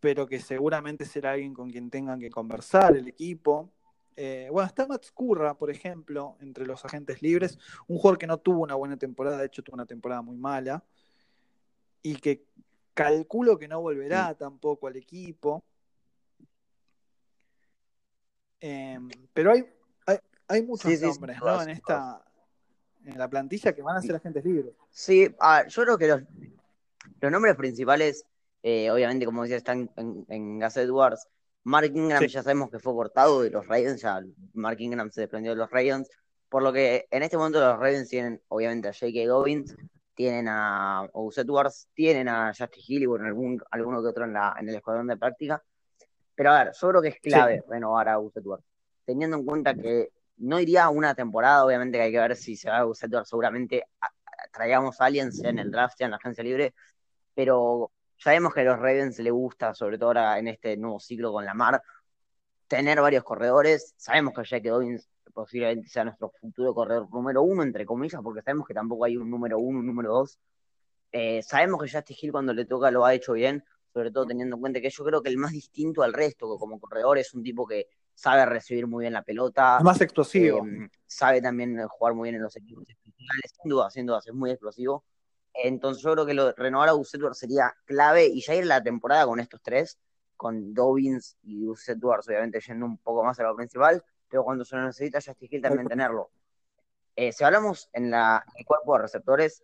pero 0.00 0.26
que 0.26 0.40
seguramente 0.40 1.04
será 1.04 1.32
alguien 1.32 1.54
con 1.54 1.70
quien 1.70 1.90
tengan 1.90 2.20
que 2.20 2.30
conversar 2.30 2.96
el 2.96 3.08
equipo. 3.08 3.72
Eh, 4.20 4.48
bueno, 4.50 4.66
está 4.66 4.84
Matt 4.84 5.06
Curra, 5.14 5.54
por 5.54 5.70
ejemplo, 5.70 6.36
entre 6.40 6.66
los 6.66 6.84
agentes 6.84 7.22
libres, 7.22 7.56
un 7.86 7.98
jugador 7.98 8.18
que 8.18 8.26
no 8.26 8.38
tuvo 8.38 8.64
una 8.64 8.74
buena 8.74 8.96
temporada, 8.96 9.38
de 9.38 9.46
hecho 9.46 9.62
tuvo 9.62 9.74
una 9.74 9.86
temporada 9.86 10.22
muy 10.22 10.36
mala, 10.36 10.82
y 12.02 12.16
que 12.16 12.44
calculo 12.94 13.56
que 13.56 13.68
no 13.68 13.80
volverá 13.80 14.34
tampoco 14.34 14.88
al 14.88 14.96
equipo. 14.96 15.62
Em, 18.58 19.08
pero 19.32 19.52
hay, 19.52 19.64
hay, 20.48 20.62
muchos 20.64 21.00
nombres 21.00 21.38
¿no? 21.40 21.62
en 21.62 21.68
esta 21.68 22.20
en 23.04 23.16
la 23.16 23.30
plantilla 23.30 23.72
que 23.72 23.82
van 23.82 23.98
a 23.98 24.02
ser 24.02 24.16
agentes 24.16 24.44
libres. 24.44 24.74
Sí, 24.90 25.32
yo 25.68 25.82
creo 25.84 25.96
que 25.96 26.08
los, 26.08 26.22
los 27.20 27.30
nombres 27.30 27.54
principales 27.54 28.26
eh, 28.64 28.90
obviamente, 28.90 29.24
como 29.24 29.42
decía, 29.42 29.56
están 29.56 29.88
en, 29.96 30.26
en 30.28 30.58
Gas 30.58 30.76
Edwards. 30.76 31.28
Mark 31.64 31.92
Ingram 31.94 32.24
ya 32.24 32.42
sabemos 32.42 32.70
que 32.70 32.78
fue 32.78 32.94
cortado 32.94 33.42
de 33.42 33.50
los 33.50 33.66
Ravens, 33.66 34.00
ya 34.00 34.22
Mark 34.54 34.80
Ingram 34.80 35.10
se 35.10 35.22
desprendió 35.22 35.52
de 35.52 35.58
los 35.58 35.70
Ravens, 35.70 36.08
por 36.48 36.62
lo 36.62 36.72
que 36.72 37.06
en 37.10 37.22
este 37.22 37.36
momento 37.36 37.60
los 37.60 37.78
Ravens 37.78 38.08
tienen 38.08 38.40
obviamente 38.48 38.88
a 38.88 38.92
J.K. 38.92 39.26
Dobbins, 39.26 39.76
tienen 40.14 40.48
a 40.48 41.08
Gus 41.12 41.38
Edwards, 41.38 41.88
tienen 41.94 42.28
a 42.28 42.52
Justin 42.56 42.82
Hill 42.86 43.02
y 43.02 43.06
bueno, 43.06 43.26
algún, 43.26 43.62
alguno 43.70 44.02
que 44.02 44.08
otro 44.08 44.24
en, 44.24 44.32
la, 44.32 44.56
en 44.58 44.68
el 44.68 44.74
escuadrón 44.74 45.06
de 45.06 45.16
práctica. 45.16 45.62
Pero 46.34 46.52
a 46.52 46.64
ver, 46.64 46.72
yo 46.80 46.88
creo 46.88 47.02
que 47.02 47.08
es 47.08 47.20
clave 47.20 47.62
renovar 47.68 48.08
a 48.08 48.16
Gus 48.16 48.36
Edwards, 48.36 48.64
teniendo 49.04 49.36
en 49.36 49.44
cuenta 49.44 49.74
que 49.74 50.10
no 50.38 50.58
iría 50.60 50.88
una 50.88 51.14
temporada, 51.14 51.64
obviamente 51.64 51.98
que 51.98 52.04
hay 52.04 52.12
que 52.12 52.18
ver 52.18 52.36
si 52.36 52.56
se 52.56 52.70
va 52.70 52.78
a 52.78 52.82
Gus 52.82 53.02
Edwards, 53.02 53.28
seguramente 53.28 53.84
traigamos 54.52 55.00
a 55.00 55.04
alguien, 55.04 55.32
sea 55.32 55.50
en 55.50 55.58
el 55.58 55.70
draft, 55.70 55.98
sea 55.98 56.06
en 56.06 56.12
la 56.12 56.16
agencia 56.16 56.44
libre, 56.44 56.74
pero 57.34 57.90
Sabemos 58.18 58.52
que 58.52 58.60
a 58.60 58.64
los 58.64 58.78
Ravens 58.78 59.18
le 59.20 59.30
gusta, 59.30 59.74
sobre 59.74 59.96
todo 59.96 60.08
ahora 60.08 60.38
en 60.38 60.48
este 60.48 60.76
nuevo 60.76 60.98
ciclo 60.98 61.32
con 61.32 61.44
Lamar, 61.44 61.82
tener 62.66 63.00
varios 63.00 63.24
corredores. 63.24 63.94
Sabemos 63.96 64.34
que 64.34 64.44
Jack 64.44 64.64
Dobbins 64.64 65.08
posiblemente 65.32 65.88
sea 65.88 66.04
nuestro 66.04 66.32
futuro 66.40 66.74
corredor 66.74 67.08
número 67.12 67.42
uno, 67.42 67.62
entre 67.62 67.86
comillas, 67.86 68.20
porque 68.22 68.42
sabemos 68.42 68.66
que 68.66 68.74
tampoco 68.74 69.04
hay 69.04 69.16
un 69.16 69.30
número 69.30 69.58
uno, 69.58 69.78
un 69.78 69.86
número 69.86 70.12
dos. 70.12 70.38
Eh, 71.12 71.42
sabemos 71.42 71.80
que 71.80 71.90
Justin 71.90 72.16
Hill 72.20 72.32
cuando 72.32 72.52
le 72.52 72.64
toca 72.64 72.90
lo 72.90 73.04
ha 73.04 73.14
hecho 73.14 73.34
bien, 73.34 73.64
sobre 73.92 74.10
todo 74.10 74.26
teniendo 74.26 74.56
en 74.56 74.60
cuenta 74.60 74.80
que 74.80 74.90
yo 74.90 75.04
creo 75.04 75.22
que 75.22 75.30
el 75.30 75.38
más 75.38 75.52
distinto 75.52 76.02
al 76.02 76.12
resto, 76.12 76.52
que 76.52 76.58
como 76.58 76.78
corredor 76.80 77.18
es 77.18 77.32
un 77.34 77.42
tipo 77.42 77.66
que 77.66 77.86
sabe 78.14 78.44
recibir 78.46 78.88
muy 78.88 79.04
bien 79.04 79.12
la 79.12 79.22
pelota. 79.22 79.78
más 79.80 80.00
explosivo. 80.00 80.66
Eh, 80.66 80.90
sabe 81.06 81.40
también 81.40 81.86
jugar 81.86 82.14
muy 82.14 82.26
bien 82.26 82.34
en 82.34 82.42
los 82.42 82.56
equipos 82.56 82.82
especiales, 82.88 83.52
sin 83.62 83.70
duda, 83.70 83.90
sin 83.90 84.06
duda, 84.06 84.20
es 84.26 84.34
muy 84.34 84.50
explosivo. 84.50 85.04
Entonces 85.64 86.02
yo 86.02 86.12
creo 86.12 86.26
que 86.26 86.34
lo, 86.34 86.52
renovar 86.52 86.88
a 86.88 86.92
Gus 86.92 87.12
sería 87.32 87.74
clave 87.84 88.26
y 88.26 88.40
ya 88.40 88.54
ir 88.54 88.66
la 88.66 88.82
temporada 88.82 89.26
con 89.26 89.40
estos 89.40 89.60
tres, 89.60 89.98
con 90.36 90.72
Dobbins 90.72 91.36
y 91.42 91.64
Gus 91.64 91.88
obviamente 91.88 92.60
yendo 92.60 92.86
un 92.86 92.98
poco 92.98 93.24
más 93.24 93.40
a 93.40 93.42
lo 93.42 93.56
principal, 93.56 94.02
pero 94.28 94.44
cuando 94.44 94.64
se 94.64 94.76
lo 94.76 94.84
necesita 94.84 95.20
Justin 95.24 95.48
Hill 95.50 95.62
también 95.62 95.88
tenerlo. 95.88 96.30
Eh, 97.16 97.32
si 97.32 97.42
hablamos 97.42 97.90
en, 97.92 98.10
la, 98.12 98.44
el 98.56 98.64
cuerpo 98.64 98.94
de 98.94 99.02
receptores, 99.02 99.62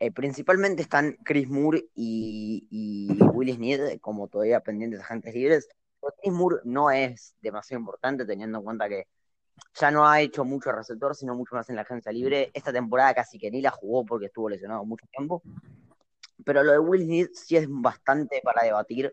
eh, 0.00 0.10
principalmente 0.10 0.80
están 0.80 1.18
Chris 1.24 1.48
Moore 1.48 1.84
y, 1.94 2.66
y 2.70 3.22
Willis 3.22 3.56
Sneed 3.56 4.00
como 4.00 4.28
todavía 4.28 4.60
pendientes 4.60 5.00
agentes 5.00 5.34
libres. 5.34 5.68
Chris 6.22 6.32
Moore 6.32 6.60
no 6.64 6.90
es 6.90 7.36
demasiado 7.42 7.80
importante 7.80 8.24
teniendo 8.24 8.58
en 8.58 8.64
cuenta 8.64 8.88
que 8.88 9.06
ya 9.74 9.90
no 9.90 10.08
ha 10.08 10.20
hecho 10.20 10.44
mucho 10.44 10.72
receptor, 10.72 11.14
sino 11.14 11.34
mucho 11.34 11.54
más 11.54 11.68
en 11.70 11.76
la 11.76 11.82
agencia 11.82 12.12
libre. 12.12 12.50
Esta 12.52 12.72
temporada 12.72 13.14
casi 13.14 13.38
que 13.38 13.50
ni 13.50 13.62
la 13.62 13.70
jugó 13.70 14.04
porque 14.04 14.26
estuvo 14.26 14.48
lesionado 14.48 14.84
mucho 14.84 15.06
tiempo. 15.06 15.42
Pero 16.44 16.62
lo 16.62 16.72
de 16.72 16.78
Will 16.78 17.04
Smith 17.04 17.30
sí 17.34 17.56
es 17.56 17.66
bastante 17.68 18.40
para 18.42 18.64
debatir, 18.64 19.12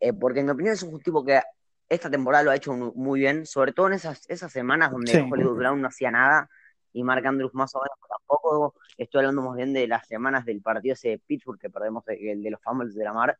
eh, 0.00 0.12
porque 0.12 0.40
en 0.40 0.46
mi 0.46 0.52
opinión 0.52 0.74
es 0.74 0.82
un 0.82 1.00
tipo 1.00 1.24
que 1.24 1.40
esta 1.88 2.10
temporada 2.10 2.44
lo 2.44 2.50
ha 2.50 2.56
hecho 2.56 2.72
muy 2.74 3.20
bien, 3.20 3.46
sobre 3.46 3.72
todo 3.72 3.86
en 3.86 3.94
esas, 3.94 4.28
esas 4.28 4.52
semanas 4.52 4.90
donde 4.90 5.26
Hollywood 5.30 5.56
Brown 5.56 5.80
no 5.80 5.88
hacía 5.88 6.10
nada 6.10 6.50
y 6.92 7.02
Mark 7.02 7.26
Andrews 7.26 7.54
más 7.54 7.74
o 7.74 7.78
menos 7.78 7.98
tampoco. 8.08 8.74
Estoy 8.96 9.20
hablando 9.20 9.42
más 9.42 9.56
bien 9.56 9.72
de 9.72 9.86
las 9.86 10.06
semanas 10.06 10.44
del 10.44 10.60
partido 10.60 10.94
ese 10.94 11.10
de 11.10 11.18
Pittsburgh 11.18 11.58
que 11.58 11.70
perdemos, 11.70 12.04
el 12.08 12.42
de 12.42 12.50
los 12.50 12.60
Fumbles 12.62 12.94
de 12.94 13.04
la 13.04 13.12
Mar, 13.12 13.38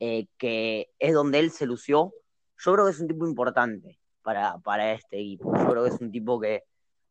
eh, 0.00 0.26
que 0.38 0.90
es 0.98 1.14
donde 1.14 1.38
él 1.38 1.50
se 1.50 1.66
lució. 1.66 2.12
Yo 2.58 2.72
creo 2.72 2.86
que 2.86 2.92
es 2.92 3.00
un 3.00 3.08
tipo 3.08 3.26
importante 3.26 3.98
para, 4.28 4.58
para 4.58 4.92
este 4.92 5.18
equipo. 5.18 5.56
Yo 5.56 5.70
creo 5.70 5.84
que 5.84 5.88
es 5.88 6.00
un 6.02 6.12
tipo 6.12 6.38
que, 6.38 6.64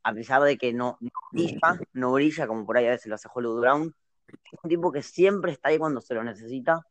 a 0.04 0.14
pesar 0.14 0.44
de 0.44 0.56
que 0.56 0.72
no, 0.72 1.00
brilla, 1.32 1.80
no 1.94 2.12
brilla 2.12 2.46
como 2.46 2.64
por 2.64 2.78
ahí 2.78 2.86
a 2.86 2.92
veces 2.92 3.08
lo 3.08 3.16
hace 3.16 3.28
Hollywood 3.34 3.62
Brown, 3.62 3.96
es 4.28 4.60
un 4.62 4.70
tipo 4.70 4.92
que 4.92 5.02
siempre 5.02 5.52
está 5.54 5.70
ahí 5.70 5.80
cuando 5.80 6.00
se 6.00 6.14
lo 6.14 6.24
necesita. 6.24 6.86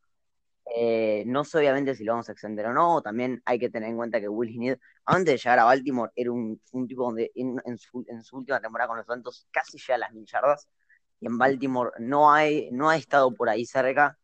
Eh, 0.75 1.23
no 1.29 1.45
sé 1.45 1.59
obviamente 1.59 1.95
si 1.95 2.03
lo 2.03 2.15
vamos 2.15 2.29
a 2.29 2.33
extender 2.33 2.67
o 2.67 2.75
no, 2.75 3.03
también 3.03 3.41
hay 3.45 3.61
que 3.61 3.71
tener 3.71 3.89
en 3.89 3.97
cuenta 3.97 4.21
que 4.21 4.29
Will 4.29 4.53
Smith, 4.53 4.81
antes 5.05 5.35
de 5.35 5.37
llegar 5.37 5.61
a 5.61 5.65
Baltimore, 5.65 6.11
era 6.17 6.33
un, 6.33 6.61
tipo 6.89 7.05
donde 7.05 7.31
en, 7.37 7.79
su, 7.79 8.05
última 8.33 8.61
temporada 8.61 8.89
con 8.89 8.97
los 8.97 9.07
Santos 9.07 9.47
casi 9.53 9.79
llega 9.79 9.95
a 9.95 9.99
las 9.99 10.13
mil 10.13 10.27
yardas, 10.27 10.67
y 11.21 11.27
en 11.27 11.39
Baltimore 11.39 11.93
no, 12.01 12.33
hay, 12.33 12.69
no 12.73 12.91
ha 12.91 12.97
estado 12.97 13.33
por 13.33 13.49
ahí 13.49 13.65
cerca, 13.65 14.19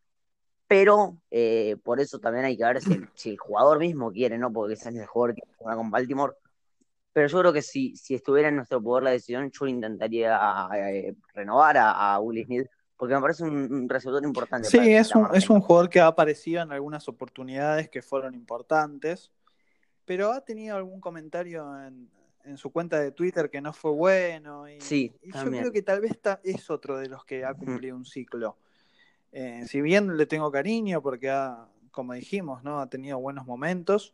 pero 0.73 1.19
eh, 1.29 1.77
por 1.83 1.99
eso 1.99 2.17
también 2.17 2.45
hay 2.45 2.57
que 2.57 2.63
ver 2.63 2.81
si, 3.13 3.29
el 3.29 3.37
jugador 3.37 3.77
mismo 3.77 4.11
quiere, 4.11 4.39
¿no? 4.39 4.51
Porque 4.51 4.73
es 4.73 4.83
el 4.87 5.05
jugador 5.05 5.35
que 5.35 5.43
juega 5.55 5.77
con 5.77 5.91
Baltimore. 5.91 6.33
Pero 7.13 7.27
yo 7.27 7.39
creo 7.41 7.53
que 7.53 7.61
si, 7.61 7.95
si 7.95 8.15
estuviera 8.15 8.49
en 8.49 8.55
nuestro 8.55 8.81
poder 8.81 9.03
la 9.03 9.11
decisión, 9.11 9.51
yo 9.51 9.67
intentaría 9.67 10.35
eh, 10.75 11.13
renovar 11.35 11.77
a, 11.77 12.19
Will 12.21 12.43
Smith, 12.43 12.65
porque 12.97 13.13
me 13.13 13.21
parece 13.21 13.43
un, 13.43 13.87
receptor 13.87 14.23
importante. 14.23 14.67
Sí, 14.67 14.95
es 14.95 15.13
un, 15.13 15.27
es 15.35 15.47
un 15.47 15.61
jugador 15.61 15.91
que 15.91 15.99
ha 15.99 16.07
aparecido 16.07 16.63
en 16.63 16.71
algunas 16.71 17.07
oportunidades 17.07 17.87
que 17.87 18.01
fueron 18.01 18.33
importantes, 18.33 19.31
pero 20.05 20.31
ha 20.31 20.41
tenido 20.41 20.75
algún 20.75 20.99
comentario 20.99 21.67
en, 21.85 22.09
en 22.45 22.57
su 22.57 22.71
cuenta 22.71 22.99
de 22.99 23.11
Twitter 23.11 23.51
que 23.51 23.61
no 23.61 23.73
fue 23.73 23.91
bueno. 23.91 24.67
Y, 24.67 24.81
sí, 24.81 25.13
yo 25.21 25.51
creo 25.51 25.71
que 25.71 25.83
tal 25.83 26.01
vez 26.01 26.19
es 26.43 26.71
otro 26.71 26.97
de 26.97 27.09
los 27.09 27.23
que 27.25 27.45
ha 27.45 27.53
cumplido 27.53 27.95
un 27.95 28.05
ciclo. 28.05 28.57
Eh, 29.35 29.65
si 29.67 29.81
bien 29.81 30.15
le 30.15 30.27
tengo 30.27 30.51
cariño 30.51 31.01
porque 31.01 31.31
ha, 31.31 31.67
como 31.89 32.13
dijimos, 32.13 32.63
¿no? 32.63 32.79
ha 32.79 32.87
tenido 32.87 33.17
buenos 33.17 33.47
momentos, 33.47 34.13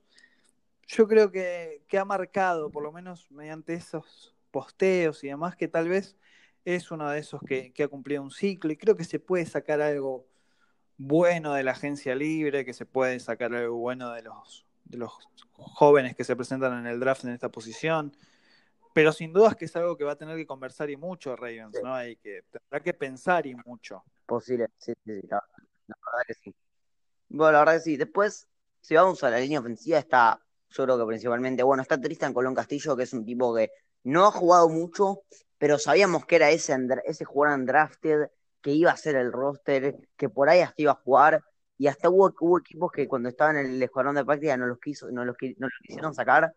yo 0.88 1.10
creo 1.10 1.30
que, 1.30 1.84
que 1.90 2.00
ha 2.00 2.06
marcado, 2.06 2.72
por 2.72 2.84
lo 2.84 2.94
menos 2.94 3.30
mediante 3.30 3.74
esos 3.74 4.34
posteos 4.50 5.22
y 5.26 5.28
demás, 5.28 5.58
que 5.58 5.68
tal 5.68 5.90
vez 5.90 6.16
es 6.64 6.90
uno 6.90 7.10
de 7.10 7.20
esos 7.20 7.42
que, 7.42 7.74
que, 7.74 7.84
ha 7.84 7.88
cumplido 7.90 8.24
un 8.24 8.32
ciclo 8.32 8.72
y 8.72 8.78
creo 8.78 8.96
que 8.96 9.04
se 9.04 9.20
puede 9.20 9.46
sacar 9.46 9.82
algo 9.82 10.26
bueno 10.98 11.54
de 11.54 11.64
la 11.64 11.72
agencia 11.72 12.16
libre, 12.16 12.64
que 12.64 12.74
se 12.74 12.86
puede 12.86 13.20
sacar 13.20 13.54
algo 13.54 13.78
bueno 13.78 14.12
de 14.12 14.22
los, 14.22 14.66
de 14.86 14.98
los 15.00 15.12
jóvenes 15.52 16.16
que 16.16 16.24
se 16.24 16.36
presentan 16.36 16.80
en 16.80 16.88
el 16.88 17.00
draft 17.00 17.26
en 17.26 17.32
esta 17.32 17.50
posición. 17.50 18.16
Pero 19.00 19.14
sin 19.14 19.32
duda 19.32 19.48
es 19.52 19.56
que 19.56 19.64
es 19.64 19.76
algo 19.78 19.96
que 19.96 20.04
va 20.04 20.12
a 20.12 20.18
tener 20.18 20.36
que 20.36 20.46
conversar 20.46 20.90
y 20.90 20.98
mucho 20.98 21.34
Ravens, 21.34 21.80
¿no? 21.82 21.96
Hay 21.96 22.18
que, 22.18 22.44
tendrá 22.52 22.84
que 22.84 22.94
pensar 22.94 23.48
y 23.48 23.56
mucho. 23.56 24.04
Posible, 24.26 24.68
sí, 24.78 24.92
sí, 25.06 25.22
sí, 25.22 25.28
la, 25.30 25.42
verdad 25.88 26.26
que 26.28 26.34
sí. 26.34 26.54
Bueno, 27.30 27.54
la 27.54 27.60
verdad 27.60 27.74
que 27.76 27.80
sí. 27.80 27.96
Después, 27.96 28.50
si 28.82 28.96
vamos 28.96 29.24
a 29.24 29.30
la 29.30 29.40
línea 29.40 29.62
ofensiva, 29.62 30.00
está, 30.00 30.46
yo 30.68 30.84
creo 30.84 31.00
que 31.00 31.06
principalmente, 31.06 31.64
bueno, 31.64 31.82
está 31.82 31.98
Tristan 31.98 32.34
Colón 32.34 32.54
Castillo, 32.54 32.98
que 32.98 33.04
es 33.04 33.14
un 33.14 33.24
tipo 33.24 33.56
que 33.56 33.72
no 34.04 34.26
ha 34.26 34.32
jugado 34.32 34.68
mucho, 34.68 35.22
pero 35.58 35.80
sabíamos 35.80 36.26
que 36.26 36.36
era 36.36 36.50
ese, 36.50 36.76
ese 37.06 37.24
jugador 37.24 37.58
undrafted, 37.58 38.28
que 38.62 38.72
iba 38.72 38.92
a 38.92 38.98
ser 38.98 39.16
el 39.16 39.32
roster, 39.32 39.96
que 40.18 40.28
por 40.28 40.50
ahí 40.50 40.60
hasta 40.60 40.82
iba 40.82 40.92
a 40.92 40.96
jugar, 40.96 41.42
y 41.78 41.88
hasta 41.88 42.10
hubo, 42.10 42.34
hubo 42.42 42.60
equipos 42.60 42.92
que 42.92 43.08
cuando 43.08 43.30
estaban 43.30 43.56
en 43.56 43.68
el 43.68 43.82
escuadrón 43.82 44.16
de 44.16 44.26
práctica 44.26 44.58
no 44.58 44.68
los, 44.68 44.78
quiso, 44.78 45.10
no 45.10 45.24
los, 45.24 45.38
no 45.56 45.68
los 45.68 45.80
quisieron 45.88 46.14
sacar, 46.14 46.54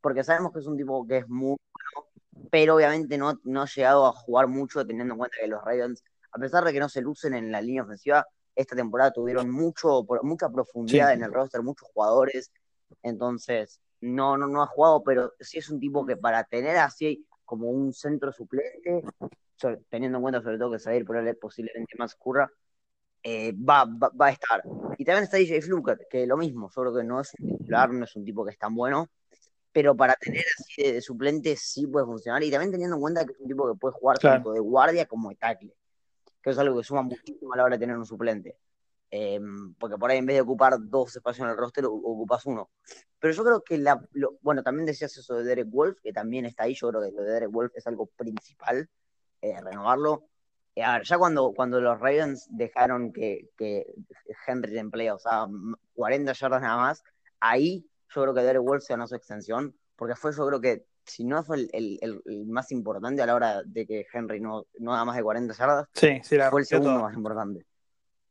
porque 0.00 0.24
sabemos 0.24 0.52
que 0.52 0.60
es 0.60 0.66
un 0.66 0.76
tipo 0.76 1.06
que 1.06 1.18
es 1.18 1.28
muy 1.28 1.56
bueno, 1.56 2.08
pero 2.50 2.76
obviamente 2.76 3.18
no, 3.18 3.38
no 3.44 3.62
ha 3.62 3.66
llegado 3.66 4.06
a 4.06 4.12
jugar 4.12 4.48
mucho 4.48 4.86
teniendo 4.86 5.14
en 5.14 5.18
cuenta 5.18 5.36
que 5.40 5.48
los 5.48 5.62
Ravens, 5.62 6.04
a 6.32 6.38
pesar 6.38 6.64
de 6.64 6.72
que 6.72 6.80
no 6.80 6.88
se 6.88 7.00
lucen 7.00 7.34
en 7.34 7.50
la 7.50 7.60
línea 7.60 7.82
ofensiva, 7.82 8.26
esta 8.54 8.74
temporada 8.74 9.12
tuvieron 9.12 9.50
mucho, 9.50 10.04
mucha 10.22 10.48
profundidad 10.48 11.12
en 11.12 11.22
el 11.22 11.32
roster, 11.32 11.62
muchos 11.62 11.88
jugadores, 11.94 12.50
entonces 13.02 13.80
no, 14.00 14.36
no, 14.36 14.48
no 14.48 14.62
ha 14.62 14.66
jugado, 14.66 15.02
pero 15.02 15.32
sí 15.38 15.58
es 15.58 15.70
un 15.70 15.78
tipo 15.78 16.04
que 16.04 16.16
para 16.16 16.44
tener 16.44 16.76
así 16.76 17.24
como 17.44 17.70
un 17.70 17.92
centro 17.92 18.32
suplente, 18.32 19.02
teniendo 19.88 20.18
en 20.18 20.22
cuenta 20.22 20.42
sobre 20.42 20.58
todo 20.58 20.72
que 20.72 20.78
salir 20.78 21.04
por 21.04 21.16
él 21.16 21.36
posiblemente 21.36 21.96
más 21.96 22.14
curra, 22.14 22.50
eh, 23.22 23.52
va, 23.52 23.84
va, 23.84 24.26
a 24.26 24.30
estar. 24.30 24.62
Y 24.96 25.04
también 25.04 25.24
está 25.24 25.36
DJ 25.36 25.62
Fluker, 25.62 26.06
que 26.10 26.26
lo 26.26 26.36
mismo, 26.36 26.68
yo 26.74 26.82
creo 26.82 26.94
que 26.94 27.04
no 27.04 27.20
es 27.20 27.32
un 27.38 27.58
titular, 27.58 27.90
no 27.90 28.04
es 28.04 28.16
un 28.16 28.24
tipo 28.24 28.44
que 28.44 28.52
es 28.52 28.58
tan 28.58 28.74
bueno, 28.74 29.08
pero 29.72 29.96
para 29.96 30.14
tener 30.14 30.44
así 30.58 30.82
de, 30.82 31.00
suplente 31.00 31.56
sí 31.56 31.86
puede 31.86 32.06
funcionar. 32.06 32.42
Y 32.42 32.50
también 32.50 32.72
teniendo 32.72 32.96
en 32.96 33.02
cuenta 33.02 33.24
que 33.24 33.32
es 33.32 33.40
un 33.40 33.48
tipo 33.48 33.72
que 33.72 33.78
puede 33.78 33.94
jugar 33.94 34.18
tanto 34.18 34.52
de 34.52 34.60
guardia 34.60 35.06
como 35.06 35.30
de 35.30 35.36
tackle, 35.36 35.74
que 36.42 36.50
es 36.50 36.58
algo 36.58 36.78
que 36.78 36.84
suma 36.84 37.02
muchísimo 37.02 37.52
a 37.52 37.56
la 37.56 37.64
hora 37.64 37.76
de 37.76 37.80
tener 37.80 37.96
un 37.96 38.06
suplente. 38.06 38.56
Em, 39.10 39.74
porque 39.74 39.96
por 39.96 40.10
ahí 40.10 40.18
en 40.18 40.26
vez 40.26 40.36
de 40.36 40.42
ocupar 40.42 40.74
dos 40.78 41.16
espacios 41.16 41.46
en 41.46 41.50
el 41.50 41.56
roster, 41.56 41.86
ocupas 41.86 42.44
uno. 42.46 42.70
Pero 43.18 43.34
yo 43.34 43.44
creo 43.44 43.62
que 43.62 43.78
la, 43.78 44.00
bueno, 44.42 44.62
también 44.62 44.86
decías 44.86 45.16
eso 45.16 45.34
de 45.36 45.44
Derek 45.44 45.68
Wolf, 45.70 45.98
que 46.02 46.12
también 46.12 46.44
está 46.44 46.64
ahí, 46.64 46.74
yo 46.74 46.88
creo 46.90 47.02
que 47.02 47.12
lo 47.12 47.22
de 47.22 47.32
Derek 47.32 47.50
Wolf 47.50 47.72
es 47.74 47.86
algo 47.86 48.06
principal, 48.06 48.88
eh, 49.40 49.60
renovarlo. 49.60 50.28
Eh, 50.74 50.82
a 50.82 50.98
ver, 50.98 51.04
ya 51.04 51.18
cuando, 51.18 51.52
cuando 51.54 51.80
los 51.80 51.98
Ravens 51.98 52.46
dejaron 52.50 53.12
que, 53.12 53.50
que 53.56 53.94
Henry 54.46 54.78
emplea, 54.78 55.14
o 55.14 55.18
sea, 55.18 55.46
40 55.94 56.32
yardas 56.34 56.62
nada 56.62 56.76
más, 56.76 57.02
ahí 57.40 57.88
yo 58.14 58.22
creo 58.22 58.34
que 58.34 58.42
Derek 58.42 58.62
Wolf 58.62 58.82
se 58.82 58.92
ganó 58.92 59.06
su 59.06 59.14
extensión, 59.14 59.76
porque 59.96 60.14
fue 60.14 60.32
yo 60.32 60.46
creo 60.46 60.60
que, 60.60 60.86
si 61.04 61.24
no 61.24 61.42
fue 61.42 61.68
el, 61.72 61.98
el, 62.02 62.46
más 62.46 62.70
importante 62.70 63.22
a 63.22 63.26
la 63.26 63.34
hora 63.34 63.62
de 63.64 63.86
que 63.86 64.06
Henry 64.12 64.40
no, 64.40 64.66
no 64.78 64.92
da 64.92 65.04
más 65.04 65.16
de 65.16 65.22
40 65.22 65.54
yardas, 65.54 65.88
sí, 65.94 66.20
fue 66.50 66.60
el 66.60 66.66
segundo 66.66 67.00
más 67.00 67.14
importante. 67.14 67.64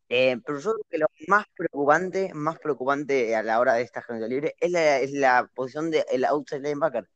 Eh, 0.09 0.39
pero 0.45 0.59
yo 0.59 0.73
creo 0.73 0.85
que 0.89 0.97
lo 0.99 1.07
más 1.27 1.45
preocupante, 1.55 2.31
más 2.33 2.59
preocupante 2.59 3.35
a 3.35 3.43
la 3.43 3.59
hora 3.59 3.73
de 3.73 3.81
esta 3.81 3.99
agencia 3.99 4.27
libre 4.27 4.55
es 4.59 4.71
la, 4.71 4.99
es 4.99 5.11
la 5.11 5.49
posición 5.53 5.91
del 5.91 6.23
outside 6.25 6.61
linebacker 6.61 7.07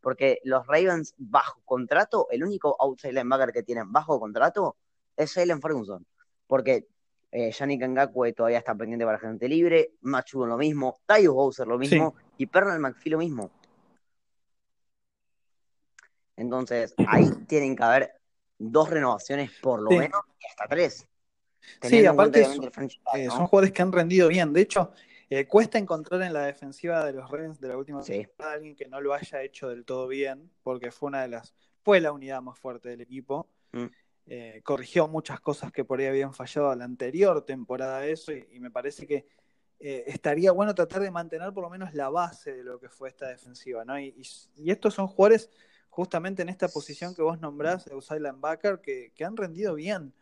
porque 0.00 0.40
los 0.44 0.66
Ravens 0.66 1.14
bajo 1.16 1.60
contrato, 1.64 2.26
el 2.30 2.42
único 2.42 2.76
outside 2.78 3.12
linebacker 3.12 3.52
que 3.52 3.62
tienen 3.62 3.92
bajo 3.92 4.18
contrato 4.18 4.76
es 5.16 5.32
Jalen 5.34 5.60
Ferguson, 5.60 6.06
porque 6.46 6.86
eh, 7.32 7.50
Yannick 7.52 7.82
Ngakwe 7.82 8.32
todavía 8.32 8.58
está 8.58 8.74
pendiente 8.74 9.04
para 9.04 9.18
gente 9.18 9.48
libre, 9.48 9.92
Machu 10.02 10.44
lo 10.46 10.56
mismo, 10.56 11.00
Tyus 11.06 11.34
Bowser 11.34 11.66
lo 11.66 11.78
mismo 11.78 12.14
y 12.36 12.46
Pernell 12.46 12.80
McPhee 12.80 13.10
lo 13.10 13.18
mismo. 13.18 13.50
Entonces, 16.36 16.94
ahí 17.06 17.24
tienen 17.46 17.76
que 17.76 17.82
haber 17.82 18.14
dos 18.58 18.90
renovaciones 18.90 19.50
por 19.60 19.80
lo 19.80 19.90
menos 19.90 20.20
y 20.40 20.46
hasta 20.46 20.66
tres. 20.66 21.06
Sí, 21.82 22.04
aparte 22.06 22.40
eh, 22.42 23.26
son 23.28 23.46
jugadores 23.46 23.72
que 23.72 23.82
han 23.82 23.92
rendido 23.92 24.28
bien. 24.28 24.52
De 24.52 24.62
hecho, 24.62 24.92
eh, 25.28 25.46
cuesta 25.46 25.78
encontrar 25.78 26.22
en 26.22 26.32
la 26.32 26.46
defensiva 26.46 27.04
de 27.04 27.12
los 27.12 27.30
Ravens 27.30 27.60
de 27.60 27.68
la 27.68 27.76
última 27.76 28.02
temporada 28.02 28.54
alguien 28.54 28.74
que 28.74 28.88
no 28.88 29.00
lo 29.00 29.14
haya 29.14 29.42
hecho 29.42 29.68
del 29.68 29.84
todo 29.84 30.08
bien, 30.08 30.50
porque 30.62 30.90
fue 30.90 31.08
una 31.08 31.22
de 31.22 31.28
las, 31.28 31.54
fue 31.82 32.00
la 32.00 32.12
unidad 32.12 32.42
más 32.42 32.58
fuerte 32.58 32.88
del 32.88 33.02
equipo. 33.02 33.48
Mm. 33.72 33.86
Eh, 34.32 34.60
corrigió 34.62 35.08
muchas 35.08 35.40
cosas 35.40 35.72
que 35.72 35.84
por 35.84 35.98
ahí 35.98 36.06
habían 36.06 36.32
fallado 36.32 36.70
a 36.70 36.76
la 36.76 36.84
anterior 36.84 37.44
temporada 37.44 38.06
eso, 38.06 38.30
y, 38.32 38.60
me 38.60 38.70
parece 38.70 39.04
que 39.04 39.26
eh, 39.80 40.04
estaría 40.06 40.52
bueno 40.52 40.72
tratar 40.72 41.02
de 41.02 41.10
mantener 41.10 41.52
por 41.52 41.64
lo 41.64 41.70
menos 41.70 41.92
la 41.94 42.10
base 42.10 42.54
de 42.54 42.62
lo 42.62 42.78
que 42.78 42.88
fue 42.88 43.08
esta 43.08 43.26
defensiva, 43.26 43.84
¿no? 43.84 43.98
Y, 43.98 44.14
estos 44.64 44.94
son 44.94 45.08
jugadores 45.08 45.50
justamente 45.88 46.42
en 46.42 46.48
esta 46.48 46.68
posición 46.68 47.12
que 47.12 47.22
vos 47.22 47.40
nombrás, 47.40 47.88
Eusai 47.88 48.20
Linebacker, 48.20 48.80
que, 48.80 49.12
que 49.16 49.24
han 49.24 49.36
rendido 49.36 49.74
bien. 49.74 50.14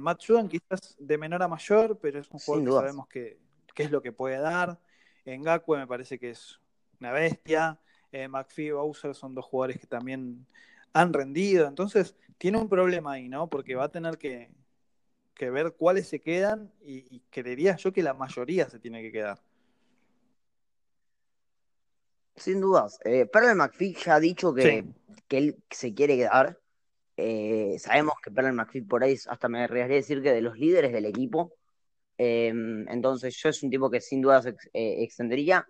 Matt 0.00 0.24
Judon 0.26 0.48
quizás 0.48 0.96
de 0.98 1.18
menor 1.18 1.42
a 1.42 1.48
mayor, 1.48 1.98
pero 2.00 2.18
es 2.18 2.30
un 2.30 2.38
jugador 2.38 2.64
que 2.64 2.72
sabemos 2.72 3.06
que, 3.06 3.38
qué 3.74 3.82
es 3.82 3.90
lo 3.90 4.00
que 4.00 4.12
puede 4.12 4.38
dar. 4.38 4.80
En 5.26 5.42
Gakwe 5.42 5.76
me 5.76 5.86
parece 5.86 6.18
que 6.18 6.30
es 6.30 6.58
una 7.00 7.12
bestia. 7.12 7.78
Eh, 8.12 8.28
McPhee 8.28 8.68
y 8.68 8.70
Bowser 8.70 9.14
son 9.14 9.34
dos 9.34 9.44
jugadores 9.44 9.78
que 9.78 9.86
también 9.86 10.46
han 10.94 11.12
rendido. 11.12 11.68
Entonces, 11.68 12.16
tiene 12.38 12.56
un 12.56 12.70
problema 12.70 13.12
ahí, 13.12 13.28
¿no? 13.28 13.50
Porque 13.50 13.74
va 13.74 13.84
a 13.84 13.90
tener 13.90 14.16
que, 14.16 14.50
ver 15.38 15.74
cuáles 15.76 16.08
se 16.08 16.20
quedan 16.20 16.72
y, 16.80 17.20
creería 17.30 17.76
yo 17.76 17.92
que 17.92 18.02
la 18.02 18.14
mayoría 18.14 18.68
se 18.70 18.78
tiene 18.78 19.02
que 19.02 19.12
quedar. 19.12 19.42
Sin 22.36 22.62
dudas. 22.62 22.98
Eh, 23.04 23.26
Perle 23.26 23.54
McPhee 23.54 23.94
ya 23.94 24.14
ha 24.14 24.20
dicho 24.20 24.54
que, 24.54 24.86
él 25.28 25.62
se 25.70 25.92
quiere 25.92 26.16
quedar. 26.16 26.58
Eh, 27.18 27.76
sabemos 27.78 28.14
que 28.22 28.30
Perle 28.30 28.52
McPhee 28.52 28.80
por 28.80 29.04
ahí, 29.04 29.16
hasta 29.28 29.48
me 29.48 29.62
arriesgaría 29.62 29.96
decir 29.96 30.22
que 30.22 30.32
de 30.32 30.40
los 30.40 30.58
líderes 30.58 30.92
del 30.92 31.04
equipo, 31.04 31.52
Em, 32.16 32.88
entonces 32.88 33.36
yo 33.36 33.48
es 33.48 33.62
un 33.62 33.70
tipo 33.70 33.90
que 33.90 34.00
sin 34.00 34.20
duda 34.20 34.42
se 34.42 34.50
eh, 34.72 35.02
extendería. 35.02 35.66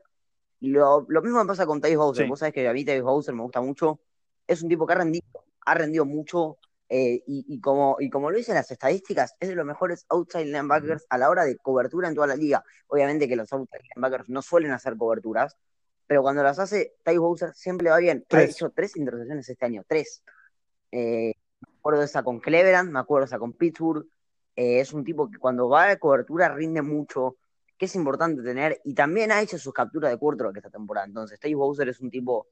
Lo, 0.61 1.05
lo, 1.09 1.23
mismo 1.23 1.41
me 1.41 1.47
pasa 1.47 1.67
con 1.67 1.81
Tyus 1.81 1.97
Bowser. 1.97 2.29
Vos 2.29 2.39
sabés 2.39 2.55
que 2.55 2.69
a 2.69 2.73
mí 2.73 2.85
Tyus 2.85 3.03
Bowser 3.03 3.35
me 3.35 3.43
gusta 3.43 3.61
mucho. 3.61 4.01
Es 4.47 4.63
un 4.63 4.69
tipo 4.69 4.87
que 4.87 4.93
ha 4.93 4.97
rendido, 4.97 5.27
ha 5.67 5.75
rendido 5.75 6.05
mucho. 6.05 6.59
Eh, 6.91 7.25
y, 7.27 7.61
como, 7.61 7.97
y 7.99 8.11
como 8.11 8.31
lo 8.31 8.37
dicen 8.37 8.55
las 8.55 8.71
estadísticas, 8.71 9.35
es 9.41 9.49
de 9.49 9.55
los 9.55 9.67
mejores 9.67 10.05
outside 10.11 10.45
linebackers 10.45 11.07
a 11.09 11.19
la 11.19 11.31
hora 11.31 11.45
de 11.45 11.57
cobertura 11.57 12.09
en 12.09 12.15
toda 12.15 12.27
la 12.27 12.37
liga. 12.37 12.63
Obviamente 12.87 13.27
que 13.27 13.37
los 13.37 13.53
outside 13.53 13.81
linebackers 13.95 14.29
no 14.29 14.43
suelen 14.43 14.71
hacer 14.71 14.97
coberturas, 14.97 15.57
pero 16.07 16.23
cuando 16.23 16.43
las 16.43 16.59
hace, 16.59 16.95
Tyus 17.03 17.21
Bowser 17.21 17.55
siempre 17.55 17.87
le 17.87 17.91
va 17.91 17.99
bien. 17.99 18.25
Ha 18.31 18.43
hecho 18.43 18.71
tres 18.71 18.97
intercepciones 18.97 19.49
este 19.49 19.65
año, 19.65 19.83
tres. 19.89 20.23
Eh, 20.93 21.35
me 21.61 21.79
acuerdo 21.79 22.01
de 22.01 22.07
esa 22.07 22.23
con 22.23 22.39
Cleveland, 22.39 22.91
me 22.91 23.01
acuerdo 23.01 23.25
de 23.25 23.29
esa 23.29 23.39
con 23.39 23.55
Pittsburgh, 23.55 24.07
eh, 24.55 24.81
es 24.81 24.93
un 24.93 25.03
tipo 25.05 25.29
que 25.29 25.39
cuando 25.39 25.69
va 25.69 25.91
a 25.91 25.97
cobertura 25.97 26.49
rinde 26.55 26.83
mucho, 26.83 27.39
que 27.77 27.87
es 27.87 27.95
importante 27.97 28.43
tener, 28.43 28.81
y 28.85 28.95
también 28.95 29.33
ha 29.33 29.43
hecho 29.43 29.59
sus 29.59 29.73
capturas 29.73 30.11
de 30.11 30.19
quarterback 30.19 30.59
esta 30.59 30.71
temporada. 30.71 31.07
Entonces, 31.07 31.39
Steve 31.39 31.57
Bowser 31.57 31.89
es 31.89 32.01
un 32.01 32.11
tipo 32.11 32.47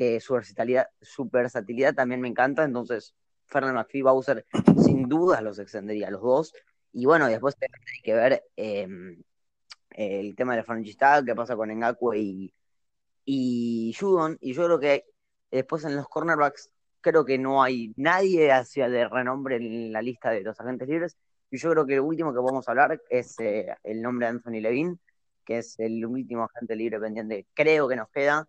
que 0.00 0.18
su 0.18 0.32
versatilidad, 0.32 0.86
su 1.02 1.28
versatilidad 1.28 1.94
también 1.94 2.22
me 2.22 2.28
encanta. 2.28 2.64
Entonces, 2.64 3.14
Fernand 3.44 3.76
McPhee 3.76 4.00
Bowser 4.00 4.46
sin 4.82 5.06
dudas 5.10 5.42
los 5.42 5.58
extendería 5.58 6.10
los 6.10 6.22
dos. 6.22 6.54
Y 6.90 7.04
bueno, 7.04 7.26
después 7.26 7.54
hay 7.60 8.02
que 8.02 8.14
ver 8.14 8.42
em, 8.56 9.22
el 9.90 10.34
tema 10.36 10.52
de 10.52 10.60
la 10.60 10.64
franchise 10.64 10.96
qué 11.26 11.34
pasa 11.34 11.54
con 11.54 11.68
Ngakwe 11.68 12.18
y, 12.18 12.54
y 13.26 13.92
Judon. 13.92 14.38
Y 14.40 14.54
yo 14.54 14.64
creo 14.64 14.80
que 14.80 15.04
después 15.50 15.84
en 15.84 15.96
los 15.96 16.08
cornerbacks, 16.08 16.70
creo 17.02 17.26
que 17.26 17.36
no 17.36 17.62
hay 17.62 17.92
nadie 17.98 18.52
hacia 18.52 18.88
de 18.88 19.06
renombre 19.06 19.56
en 19.56 19.92
la 19.92 20.00
lista 20.00 20.30
de 20.30 20.40
los 20.40 20.58
agentes 20.58 20.88
libres. 20.88 21.18
Y 21.50 21.58
yo 21.58 21.70
creo 21.72 21.84
que 21.84 21.94
el 21.96 22.00
último 22.00 22.32
que 22.32 22.38
vamos 22.38 22.66
a 22.66 22.70
hablar 22.70 23.02
es 23.10 23.38
eh, 23.38 23.66
el 23.82 24.00
nombre 24.00 24.26
de 24.26 24.30
Anthony 24.30 24.62
Levine, 24.62 24.96
que 25.44 25.58
es 25.58 25.78
el 25.78 26.06
último 26.06 26.44
agente 26.44 26.74
libre 26.74 26.98
pendiente, 26.98 27.46
creo 27.52 27.86
que 27.86 27.96
nos 27.96 28.08
queda. 28.08 28.48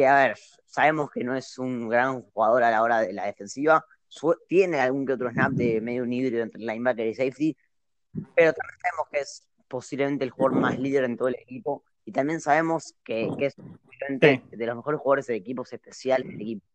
Que 0.00 0.06
a 0.06 0.28
ver, 0.28 0.38
sabemos 0.64 1.10
que 1.10 1.22
no 1.22 1.36
es 1.36 1.58
un 1.58 1.86
gran 1.86 2.22
jugador 2.22 2.62
a 2.62 2.70
la 2.70 2.82
hora 2.82 3.00
de 3.02 3.12
la 3.12 3.26
defensiva, 3.26 3.84
tiene 4.48 4.80
algún 4.80 5.04
que 5.04 5.12
otro 5.12 5.30
snap 5.30 5.52
de 5.52 5.78
medio 5.82 6.04
un 6.04 6.10
híbrido 6.10 6.42
entre 6.42 6.62
linebacker 6.62 7.06
y 7.06 7.14
safety, 7.14 7.54
pero 8.34 8.54
también 8.54 8.78
sabemos 8.80 9.08
que 9.12 9.18
es 9.18 9.46
posiblemente 9.68 10.24
el 10.24 10.30
jugador 10.30 10.58
más 10.58 10.78
líder 10.78 11.04
en 11.04 11.18
todo 11.18 11.28
el 11.28 11.34
equipo. 11.34 11.84
Y 12.06 12.12
también 12.12 12.40
sabemos 12.40 12.94
que, 13.04 13.28
es 13.40 13.56
de 13.56 14.66
los 14.66 14.76
mejores 14.76 15.00
jugadores 15.00 15.26
de 15.26 15.36
equipos 15.36 15.70
especiales 15.70 16.28
del 16.28 16.40
equipo. 16.40 16.66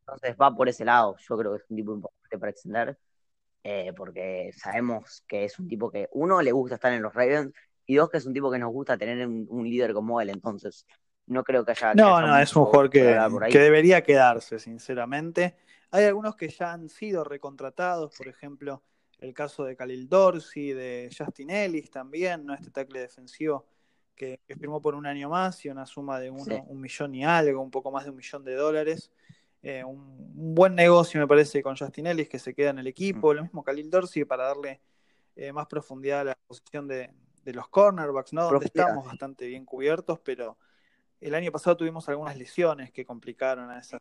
Entonces 0.00 0.34
va 0.36 0.52
por 0.52 0.68
ese 0.68 0.84
lado, 0.84 1.14
yo 1.18 1.38
creo 1.38 1.52
que 1.52 1.62
es 1.62 1.70
un 1.70 1.76
tipo 1.76 1.94
importante 1.94 2.36
para 2.36 2.50
extender, 2.50 2.98
eh, 3.62 3.92
porque 3.96 4.50
sabemos 4.56 5.22
que 5.28 5.44
es 5.44 5.56
un 5.60 5.68
tipo 5.68 5.88
que, 5.88 6.08
uno, 6.10 6.42
le 6.42 6.50
gusta 6.50 6.74
estar 6.74 6.92
en 6.92 7.02
los 7.02 7.14
Ravens, 7.14 7.52
y 7.86 7.94
dos, 7.94 8.10
que 8.10 8.16
es 8.16 8.26
un 8.26 8.34
tipo 8.34 8.50
que 8.50 8.58
nos 8.58 8.72
gusta 8.72 8.98
tener 8.98 9.24
un, 9.26 9.64
líder 9.64 9.94
como 9.94 10.20
él, 10.20 10.30
entonces 10.30 10.84
no 11.26 11.44
creo 11.44 11.64
que 11.64 11.72
haya... 11.72 11.94
No, 11.94 12.20
no, 12.20 12.38
es 12.38 12.54
un 12.54 12.64
jugador 12.64 12.90
que, 12.90 13.18
que 13.50 13.58
debería 13.58 14.02
quedarse, 14.02 14.58
sinceramente. 14.58 15.56
Hay 15.90 16.04
algunos 16.04 16.36
que 16.36 16.48
ya 16.48 16.72
han 16.72 16.88
sido 16.88 17.24
recontratados, 17.24 18.14
por 18.16 18.28
ejemplo, 18.28 18.82
el 19.18 19.32
caso 19.32 19.64
de 19.64 19.76
Khalil 19.76 20.08
Dorsey, 20.08 20.72
de 20.72 21.10
Justin 21.16 21.50
Ellis 21.50 21.90
también, 21.90 22.44
¿no? 22.44 22.54
Este 22.54 22.70
tackle 22.70 23.00
defensivo 23.00 23.66
que, 24.14 24.40
firmó 24.58 24.80
por 24.80 24.94
un 24.94 25.06
año 25.06 25.28
más 25.28 25.64
y 25.64 25.68
una 25.68 25.86
suma 25.86 26.18
de 26.18 26.30
uno, 26.30 26.64
un 26.68 26.80
millón 26.80 27.14
y 27.14 27.24
algo, 27.24 27.60
un 27.60 27.70
poco 27.70 27.90
más 27.90 28.04
de 28.04 28.10
un 28.10 28.16
millón 28.16 28.44
de 28.44 28.54
dólares. 28.54 29.10
Eh, 29.62 29.84
un, 29.84 30.54
buen 30.54 30.74
negocio, 30.74 31.20
me 31.20 31.26
parece, 31.26 31.62
con 31.62 31.76
Justin 31.76 32.06
Ellis, 32.06 32.28
que 32.28 32.38
se 32.38 32.54
queda 32.54 32.70
en 32.70 32.78
el 32.78 32.86
equipo. 32.86 33.32
Mm. 33.32 33.36
Lo 33.36 33.42
mismo 33.42 33.64
Khalil 33.64 33.90
Dorsey 33.90 34.24
para 34.24 34.44
darle 34.44 34.80
eh, 35.34 35.52
más 35.52 35.66
profundidad 35.66 36.20
a 36.20 36.24
la 36.24 36.38
posición 36.46 36.88
de, 36.88 37.10
los 37.44 37.68
cornerbacks, 37.68 38.32
¿no? 38.32 38.50
Donde 38.50 38.66
estamos 38.66 39.06
bastante 39.06 39.46
bien 39.46 39.64
cubiertos, 39.64 40.18
pero 40.18 40.58
el 41.20 41.34
año 41.34 41.52
pasado 41.52 41.76
tuvimos 41.76 42.08
algunas 42.08 42.36
lesiones 42.36 42.92
que 42.92 43.04
complicaron 43.04 43.70
a 43.70 43.78
esas. 43.78 44.00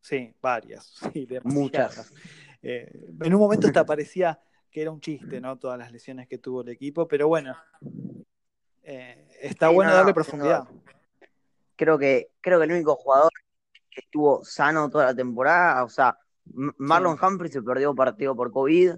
Sí, 0.00 0.34
varias. 0.40 0.94
Sí, 1.12 1.26
Muchas. 1.44 2.12
Eh, 2.62 2.90
en 3.20 3.34
un 3.34 3.40
momento 3.40 3.66
hasta 3.66 3.84
parecía 3.84 4.40
que 4.70 4.82
era 4.82 4.90
un 4.90 5.00
chiste, 5.00 5.40
¿no? 5.40 5.58
Todas 5.58 5.78
las 5.78 5.90
lesiones 5.92 6.28
que 6.28 6.38
tuvo 6.38 6.62
el 6.62 6.68
equipo, 6.68 7.08
pero 7.08 7.28
bueno, 7.28 7.56
está 8.82 9.68
bueno 9.68 9.92
darle 9.92 10.14
profundidad. 10.14 10.68
Creo 11.76 11.98
que, 11.98 12.30
creo 12.40 12.58
que 12.58 12.64
el 12.64 12.72
único 12.72 12.94
jugador 12.96 13.30
estuvo 13.90 14.44
sano 14.44 14.88
toda 14.88 15.06
la 15.06 15.14
temporada. 15.14 15.84
O 15.84 15.88
sea, 15.88 16.18
Marlon 16.44 17.18
Humphrey 17.20 17.50
se 17.50 17.62
perdió 17.62 17.90
un 17.90 17.96
partido 17.96 18.34
por 18.36 18.52
COVID. 18.52 18.94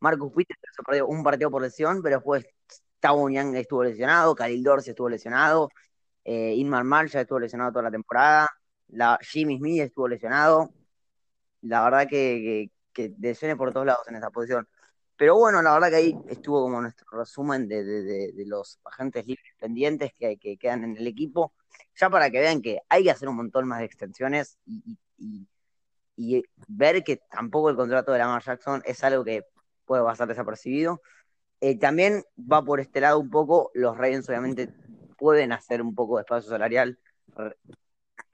Marcus 0.00 0.32
Peters 0.32 0.58
se 0.76 0.82
perdió 0.82 1.06
un 1.06 1.22
partido 1.22 1.50
por 1.50 1.62
lesión, 1.62 2.02
pero 2.02 2.16
después 2.16 2.44
Tavon 2.98 3.32
Young 3.32 3.54
estuvo 3.56 3.84
lesionado, 3.84 4.34
Khalil 4.34 4.62
Dorsey 4.62 4.90
estuvo 4.90 5.08
lesionado, 5.08 5.68
eh, 6.24 6.54
Inman 6.56 6.86
Marshall 6.86 7.22
estuvo 7.22 7.40
lesionado 7.40 7.72
toda 7.72 7.84
la 7.84 7.90
temporada, 7.90 8.48
la, 8.88 9.18
Jimmy 9.22 9.58
Smith 9.58 9.82
estuvo 9.82 10.08
lesionado. 10.08 10.72
La 11.62 11.84
verdad 11.84 12.08
que, 12.08 12.70
que, 12.92 13.14
que 13.14 13.56
por 13.56 13.72
todos 13.72 13.86
lados 13.86 14.06
en 14.08 14.16
esa 14.16 14.30
posición. 14.30 14.68
Pero 15.16 15.36
bueno, 15.36 15.62
la 15.62 15.74
verdad 15.74 15.90
que 15.90 15.96
ahí 15.96 16.16
estuvo 16.28 16.62
como 16.62 16.80
nuestro 16.80 17.06
resumen 17.12 17.68
de, 17.68 17.84
de, 17.84 18.44
los 18.46 18.80
agentes 18.84 19.26
libres 19.26 19.54
pendientes 19.58 20.12
que, 20.18 20.36
que, 20.38 20.56
quedan 20.56 20.84
en 20.84 20.96
el 20.96 21.06
equipo 21.06 21.52
ya 21.94 22.10
para 22.10 22.30
que 22.30 22.40
vean 22.40 22.62
que 22.62 22.80
hay 22.88 23.04
que 23.04 23.10
hacer 23.10 23.28
un 23.28 23.36
montón 23.36 23.68
más 23.68 23.80
de 23.80 23.86
extensiones 23.86 24.58
y, 24.66 24.98
ver 26.68 27.02
que 27.04 27.16
tampoco 27.30 27.70
el 27.70 27.76
contrato 27.76 28.12
de 28.12 28.18
Lamar 28.18 28.42
Jackson 28.42 28.82
es 28.84 29.02
algo 29.02 29.24
que 29.24 29.44
puede 29.84 30.04
pasar 30.04 30.28
desapercibido. 30.28 31.00
Eh, 31.60 31.78
también 31.78 32.24
va 32.36 32.64
por 32.64 32.80
este 32.80 33.00
lado 33.00 33.18
un 33.18 33.30
poco, 33.30 33.70
los 33.74 33.96
Ravens 33.96 34.28
obviamente 34.28 34.68
pueden 35.22 35.52
hacer 35.52 35.80
un 35.80 35.94
poco 35.94 36.16
de 36.16 36.22
espacio 36.22 36.50
salarial, 36.50 36.98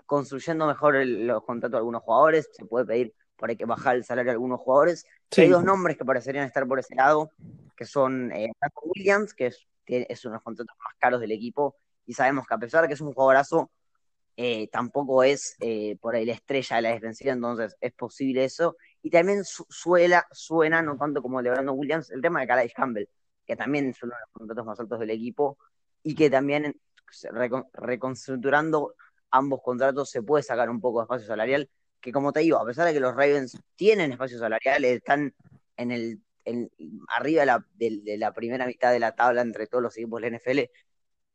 construyendo 0.06 0.66
mejor 0.66 0.94
los 1.04 1.44
contratos 1.44 1.72
de 1.72 1.76
algunos 1.76 2.02
jugadores, 2.02 2.48
se 2.50 2.64
puede 2.64 2.86
pedir 2.86 3.14
por 3.36 3.50
ahí 3.50 3.56
que 3.58 3.66
bajar 3.66 3.96
el 3.96 4.04
salario 4.04 4.30
de 4.30 4.36
algunos 4.36 4.58
jugadores. 4.58 5.04
Hay 5.36 5.50
dos 5.50 5.62
nombres 5.62 5.98
que 5.98 6.06
parecerían 6.06 6.46
estar 6.46 6.66
por 6.66 6.78
ese 6.78 6.94
lado, 6.94 7.30
que 7.76 7.84
son 7.84 8.32
eh, 8.32 8.50
Williams, 8.84 9.34
que 9.34 9.48
es, 9.48 9.68
es 9.86 10.24
uno 10.24 10.32
de 10.32 10.36
los 10.36 10.42
contratos 10.42 10.74
más 10.82 10.94
caros 10.98 11.20
del 11.20 11.32
equipo, 11.32 11.76
y 12.06 12.14
sabemos 12.14 12.46
que 12.46 12.54
a 12.54 12.58
pesar 12.58 12.80
de 12.80 12.88
que 12.88 12.94
es 12.94 13.02
un 13.02 13.12
jugadorazo, 13.12 13.70
eh, 14.38 14.68
tampoco 14.68 15.22
es 15.22 15.56
eh, 15.60 15.98
por 16.00 16.14
ahí 16.14 16.24
la 16.24 16.32
estrella 16.32 16.76
de 16.76 16.82
la 16.82 16.92
defensiva, 16.92 17.34
entonces 17.34 17.76
es 17.82 17.92
posible 17.92 18.44
eso. 18.44 18.78
Y 19.02 19.10
también 19.10 19.44
suela, 19.44 20.26
suena, 20.32 20.80
no 20.80 20.96
tanto 20.96 21.20
como 21.20 21.40
el 21.40 21.44
de 21.44 21.50
Brandon 21.50 21.78
Williams, 21.78 22.10
el 22.12 22.22
tema 22.22 22.40
de 22.40 22.46
Calais 22.46 22.72
Campbell, 22.72 23.10
que 23.44 23.56
también 23.56 23.90
es 23.90 24.02
uno 24.02 24.14
de 24.14 24.20
los 24.20 24.30
contratos 24.32 24.64
más 24.64 24.80
altos 24.80 25.00
del 25.00 25.10
equipo 25.10 25.58
y 26.02 26.14
que 26.14 26.30
también 26.30 26.80
reconstructurando 27.72 28.94
ambos 29.30 29.60
contratos 29.62 30.10
se 30.10 30.22
puede 30.22 30.42
sacar 30.42 30.70
un 30.70 30.80
poco 30.80 31.00
de 31.00 31.04
espacio 31.04 31.26
salarial, 31.26 31.68
que 32.00 32.12
como 32.12 32.32
te 32.32 32.40
digo, 32.40 32.58
a 32.58 32.66
pesar 32.66 32.86
de 32.86 32.92
que 32.92 33.00
los 33.00 33.14
Ravens 33.14 33.58
tienen 33.76 34.12
espacio 34.12 34.38
salarial, 34.38 34.84
están 34.84 35.34
en 35.76 35.90
el 35.90 36.20
arriba 37.14 37.40
de 37.42 37.46
la, 37.46 37.66
de 37.74 38.18
la 38.18 38.32
primera 38.32 38.66
mitad 38.66 38.90
de 38.90 38.98
la 38.98 39.14
tabla 39.14 39.42
entre 39.42 39.66
todos 39.66 39.82
los 39.82 39.96
equipos 39.96 40.20
de 40.20 40.30
la 40.30 40.38
NFL, 40.38 40.70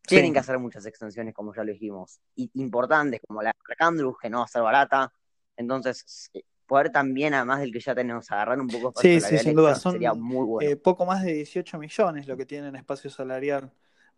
tienen 0.06 0.34
que 0.34 0.39
hacer 0.39 0.60
muchas 0.60 0.86
extensiones, 0.86 1.34
como 1.34 1.54
ya 1.54 1.63
lo 1.63 1.71
dijimos, 1.71 2.19
y 2.36 2.49
importantes, 2.56 3.21
como 3.26 3.41
la 3.41 3.52
de 3.52 3.76
Andrews, 3.80 4.17
que 4.21 4.30
no 4.30 4.39
va 4.39 4.45
a 4.45 4.47
ser 4.47 4.62
barata. 4.62 5.13
Entonces, 5.56 6.30
poder 6.65 6.91
también, 6.91 7.34
además 7.34 7.62
del 7.62 7.71
que 7.71 7.80
ya 7.80 7.95
tenemos, 7.95 8.30
agarrar 8.32 8.60
un 8.60 8.67
poco 8.67 8.91
de 9.02 9.21
sí, 9.21 9.21
sí, 9.21 9.38
sin 9.38 9.56
duda. 9.56 9.76
Son, 9.76 9.93
sería 9.93 10.13
muy 10.13 10.45
bueno. 10.45 10.69
Eh, 10.69 10.76
poco 10.76 11.06
más 11.06 11.23
de 11.23 11.34
18 11.34 11.78
millones 11.78 12.28
lo 12.28 12.36
que 12.36 12.45
tienen 12.45 12.76
espacio 12.76 13.10
salarial 13.10 13.71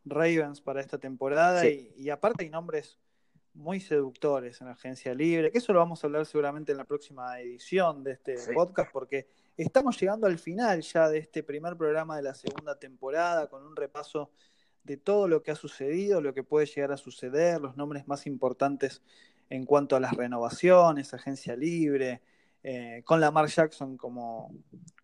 Ravens 0.05 0.61
para 0.61 0.81
esta 0.81 0.97
temporada. 0.97 1.65
Y, 1.67 2.09
aparte 2.09 2.43
hay 2.43 2.49
nombres 2.49 2.97
muy 3.53 3.79
seductores 3.79 4.59
en 4.61 4.67
la 4.67 4.73
agencia 4.73 5.13
libre, 5.13 5.51
que 5.51 5.59
eso 5.59 5.71
lo 5.71 5.79
vamos 5.79 6.03
a 6.03 6.07
hablar 6.07 6.25
seguramente 6.25 6.71
en 6.73 6.77
la 6.77 6.83
próxima 6.83 7.39
edición 7.39 8.03
de 8.03 8.11
este 8.11 8.35
podcast, 8.53 8.91
porque 8.91 9.27
estamos 9.55 9.99
llegando 9.99 10.27
al 10.27 10.37
final 10.37 10.81
ya 10.81 11.07
de 11.07 11.19
este 11.19 11.41
primer 11.41 11.77
programa 11.77 12.17
de 12.17 12.23
la 12.23 12.33
segunda 12.33 12.77
temporada 12.77 13.47
con 13.47 13.65
un 13.65 13.75
repaso 13.75 14.29
de 14.83 14.97
todo 14.97 15.27
lo 15.27 15.41
que 15.41 15.51
ha 15.51 15.55
sucedido, 15.55 16.21
lo 16.21 16.33
que 16.33 16.43
puede 16.43 16.65
llegar 16.65 16.91
a 16.91 16.97
suceder, 16.97 17.61
los 17.61 17.77
nombres 17.77 18.07
más 18.07 18.27
importantes 18.27 19.01
en 19.49 19.65
cuanto 19.65 19.95
a 19.95 19.99
las 19.99 20.13
renovaciones, 20.13 21.13
agencia 21.13 21.55
libre, 21.55 22.21
eh, 22.63 23.03
con 23.05 23.19
Lamar 23.19 23.47
Jackson 23.47 23.95
como, 23.95 24.51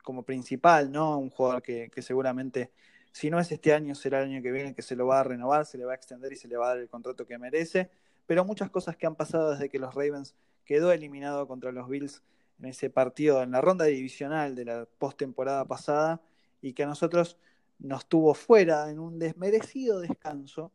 como 0.04 0.24
principal, 0.24 0.92
¿no? 0.92 1.18
Un 1.18 1.30
jugador 1.30 1.62
que, 1.62 1.90
seguramente, 2.02 2.72
si 3.12 3.30
no 3.30 3.40
es 3.40 3.52
este 3.52 3.74
año, 3.74 3.94
será 3.96 4.20
el 4.20 4.30
año 4.30 4.42
que 4.42 4.52
viene 4.52 4.74
que 4.74 4.82
se 4.82 4.96
lo 4.96 5.08
va 5.08 5.20
a 5.20 5.24
renovar, 5.24 5.66
se 5.66 5.78
le 5.78 5.86
va 5.86 5.92
a 5.92 5.96
extender 5.96 6.32
y 6.32 6.38
se 6.38 6.48
le 6.48 6.58
va 6.58 6.68
a 6.68 6.70
dar 6.70 6.80
el 6.80 6.90
contrato 6.90 7.26
que 7.26 7.38
merece. 7.38 7.90
Pero 8.26 8.46
muchas 8.46 8.70
cosas 8.70 8.96
que 8.96 9.06
han 9.06 9.16
pasado 9.16 9.52
desde 9.52 9.70
que 9.70 9.80
los 9.80 9.94
Ravens 9.94 10.36
quedó 10.66 10.92
eliminado 10.92 11.48
contra 11.48 11.72
los 11.72 11.90
Bills 11.90 12.22
en 12.60 12.66
ese 12.68 12.90
partido, 12.90 13.42
en 13.44 13.52
la 13.52 13.62
ronda 13.62 13.86
divisional 13.86 14.56
de 14.56 14.66
la 14.66 14.88
postemporada 14.98 15.66
pasada, 15.66 16.22
y 16.62 16.74
que 16.74 16.84
a 16.84 16.88
nosotros 16.88 17.38
nos 17.80 18.06
tuvo 18.06 18.34
fuera 18.34 18.90
en 18.90 19.00
un 19.00 19.18
desmerecido 19.18 20.00
descanso, 20.00 20.72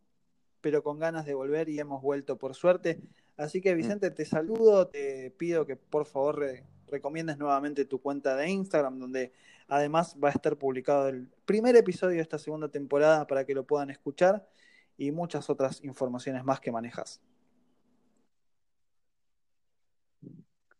pero 0.60 0.82
con 0.82 0.98
ganas 0.98 1.24
de 1.24 1.34
volver 1.34 1.68
y 1.68 1.78
hemos 1.78 2.02
vuelto 2.02 2.36
por 2.36 2.54
suerte. 2.54 3.00
Así 3.36 3.60
que. 3.60 3.74
Vicente, 3.74 4.10
te 4.10 4.24
saludo, 4.24 4.88
te 4.88 5.30
pido 5.30 5.64
que 5.64 5.76
por 5.76 6.06
favor 6.06 6.44
recomiendes 6.88 7.38
nuevamente 7.38 7.84
tu 7.84 8.00
cuenta 8.00 8.34
de 8.36 8.50
Instagram, 8.50 8.98
donde 8.98 9.32
además 9.68 10.16
va 10.22 10.28
a 10.28 10.32
estar 10.32 10.56
publicado 10.56 11.08
el 11.08 11.28
primer 11.44 11.76
episodio 11.76 12.16
de 12.16 12.22
esta 12.22 12.38
segunda 12.38 12.68
temporada 12.68 13.26
para 13.26 13.44
que 13.44 13.54
lo 13.54 13.64
puedan 13.64 13.90
escuchar 13.90 14.46
y 14.96 15.10
muchas 15.10 15.50
otras 15.50 15.82
informaciones 15.84 16.44
más 16.44 16.60
que 16.60 16.72
manejas. 16.72 17.20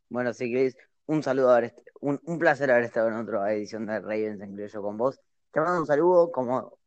Bueno, 0.09 0.33
sí, 0.33 0.51
Chris, 0.53 0.77
un 1.07 1.23
saludo, 1.23 1.59
un, 2.01 2.39
placer 2.39 2.71
haber 2.71 2.85
estado 2.85 3.09
en 3.09 3.15
otra 3.15 3.53
edición 3.53 3.87
de 3.87 4.01
Ravens 4.01 4.41
en 4.41 4.81
con 4.81 4.97
vos. 4.97 5.21
Te 5.51 5.61
mando 5.61 5.81
un 5.81 5.87
saludo, 5.87 6.31
como 6.31 6.79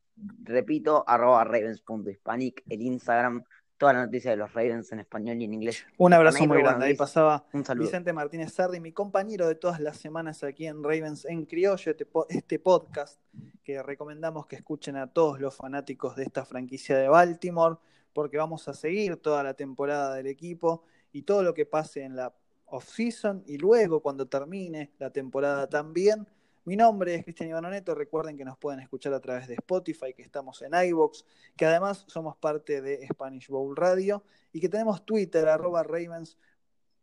repito, 0.44 1.04
arroba 1.08 1.44
ravens.hispanic, 1.44 2.64
el 2.70 2.82
Instagram, 2.82 3.44
toda 3.80 3.94
la 3.94 4.06
noticia 4.06 4.32
de 4.32 4.38
los 4.38 4.54
Ravens 4.54 4.92
en 4.92 5.00
español 5.00 5.42
y 5.42 5.46
en 5.46 5.54
inglés. 5.54 5.86
Un 5.98 6.14
abrazo 6.14 6.46
muy 6.46 6.62
grande. 6.62 6.86
Ahí 6.86 6.96
pasaba 6.96 7.46
Vicente 7.78 8.12
Martínez 8.12 8.52
Sardi, 8.54 8.82
mi 8.82 8.92
compañero 8.92 9.48
de 9.48 9.56
todas 9.56 9.80
las 9.80 9.98
semanas 9.98 10.44
aquí 10.44 10.68
en 10.68 10.84
Ravens 10.84 11.24
en 11.26 11.46
Criollo, 11.46 11.92
este, 11.92 12.06
este, 12.28 12.60
podcast 12.60 13.22
que 13.64 13.82
recomendamos 13.82 14.48
que 14.48 14.58
escuchen 14.58 14.98
a 14.98 15.08
todos 15.08 15.40
los 15.40 15.56
fanáticos 15.56 16.18
de 16.18 16.24
esta 16.24 16.44
franquicia 16.44 16.98
de 16.98 17.08
Baltimore, 17.08 17.78
porque 18.12 18.38
vamos 18.38 18.68
a 18.68 18.74
seguir 18.74 19.16
toda 19.16 19.44
la 19.44 19.54
temporada 19.54 20.14
del 20.14 20.28
equipo 20.28 20.84
y 21.14 21.22
todo 21.22 21.42
lo 21.42 21.54
que 21.54 21.66
pase 21.66 22.04
en 22.04 22.18
la 22.18 22.36
off-season 22.66 23.44
y 23.48 23.58
luego 23.58 24.02
cuando 24.02 24.28
termine 24.28 24.92
la 25.00 25.10
temporada 25.10 25.68
también 25.68 26.28
mi 26.66 26.76
nombre 26.76 27.16
es 27.16 27.24
Cristian 27.24 27.50
Ivanoneto. 27.50 27.96
Recuerden 27.96 28.38
que 28.38 28.46
nos 28.46 28.58
pueden 28.58 28.80
escuchar 28.80 29.14
a 29.14 29.20
través 29.20 29.48
de 29.48 29.56
Spotify, 29.56 30.14
que 30.14 30.22
estamos 30.22 30.62
en 30.62 30.74
iVoox, 30.74 31.24
que 31.56 31.66
además 31.66 32.06
somos 32.08 32.36
parte 32.38 32.82
de 32.82 33.08
Spanish 33.08 33.48
Bowl 33.48 33.76
Radio 33.76 34.24
y 34.52 34.60
que 34.60 34.70
tenemos 34.70 35.06
Twitter, 35.06 35.48
arroba 35.48 35.84
Ravens 35.84 36.38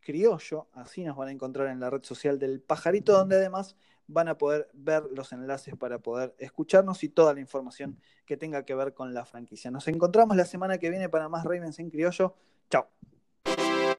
Criollo. 0.00 0.68
Así 0.72 1.04
nos 1.04 1.16
van 1.16 1.28
a 1.28 1.32
encontrar 1.32 1.68
en 1.68 1.80
la 1.80 1.90
red 1.90 2.02
social 2.04 2.38
del 2.38 2.60
Pajarito, 2.60 3.12
donde 3.12 3.36
además 3.36 3.76
van 4.08 4.28
a 4.28 4.38
poder 4.38 4.68
ver 4.72 5.04
los 5.10 5.32
enlaces 5.32 5.74
para 5.76 5.98
poder 5.98 6.34
escucharnos 6.38 7.02
y 7.02 7.08
toda 7.08 7.34
la 7.34 7.40
información 7.40 7.98
que 8.24 8.36
tenga 8.36 8.64
que 8.64 8.74
ver 8.74 8.94
con 8.94 9.14
la 9.14 9.24
franquicia. 9.24 9.70
Nos 9.70 9.88
encontramos 9.88 10.36
la 10.36 10.44
semana 10.44 10.78
que 10.78 10.90
viene 10.90 11.08
para 11.08 11.28
más 11.28 11.44
Ravens 11.44 11.78
en 11.80 11.90
Criollo. 11.90 12.34
Chao. 12.70 12.88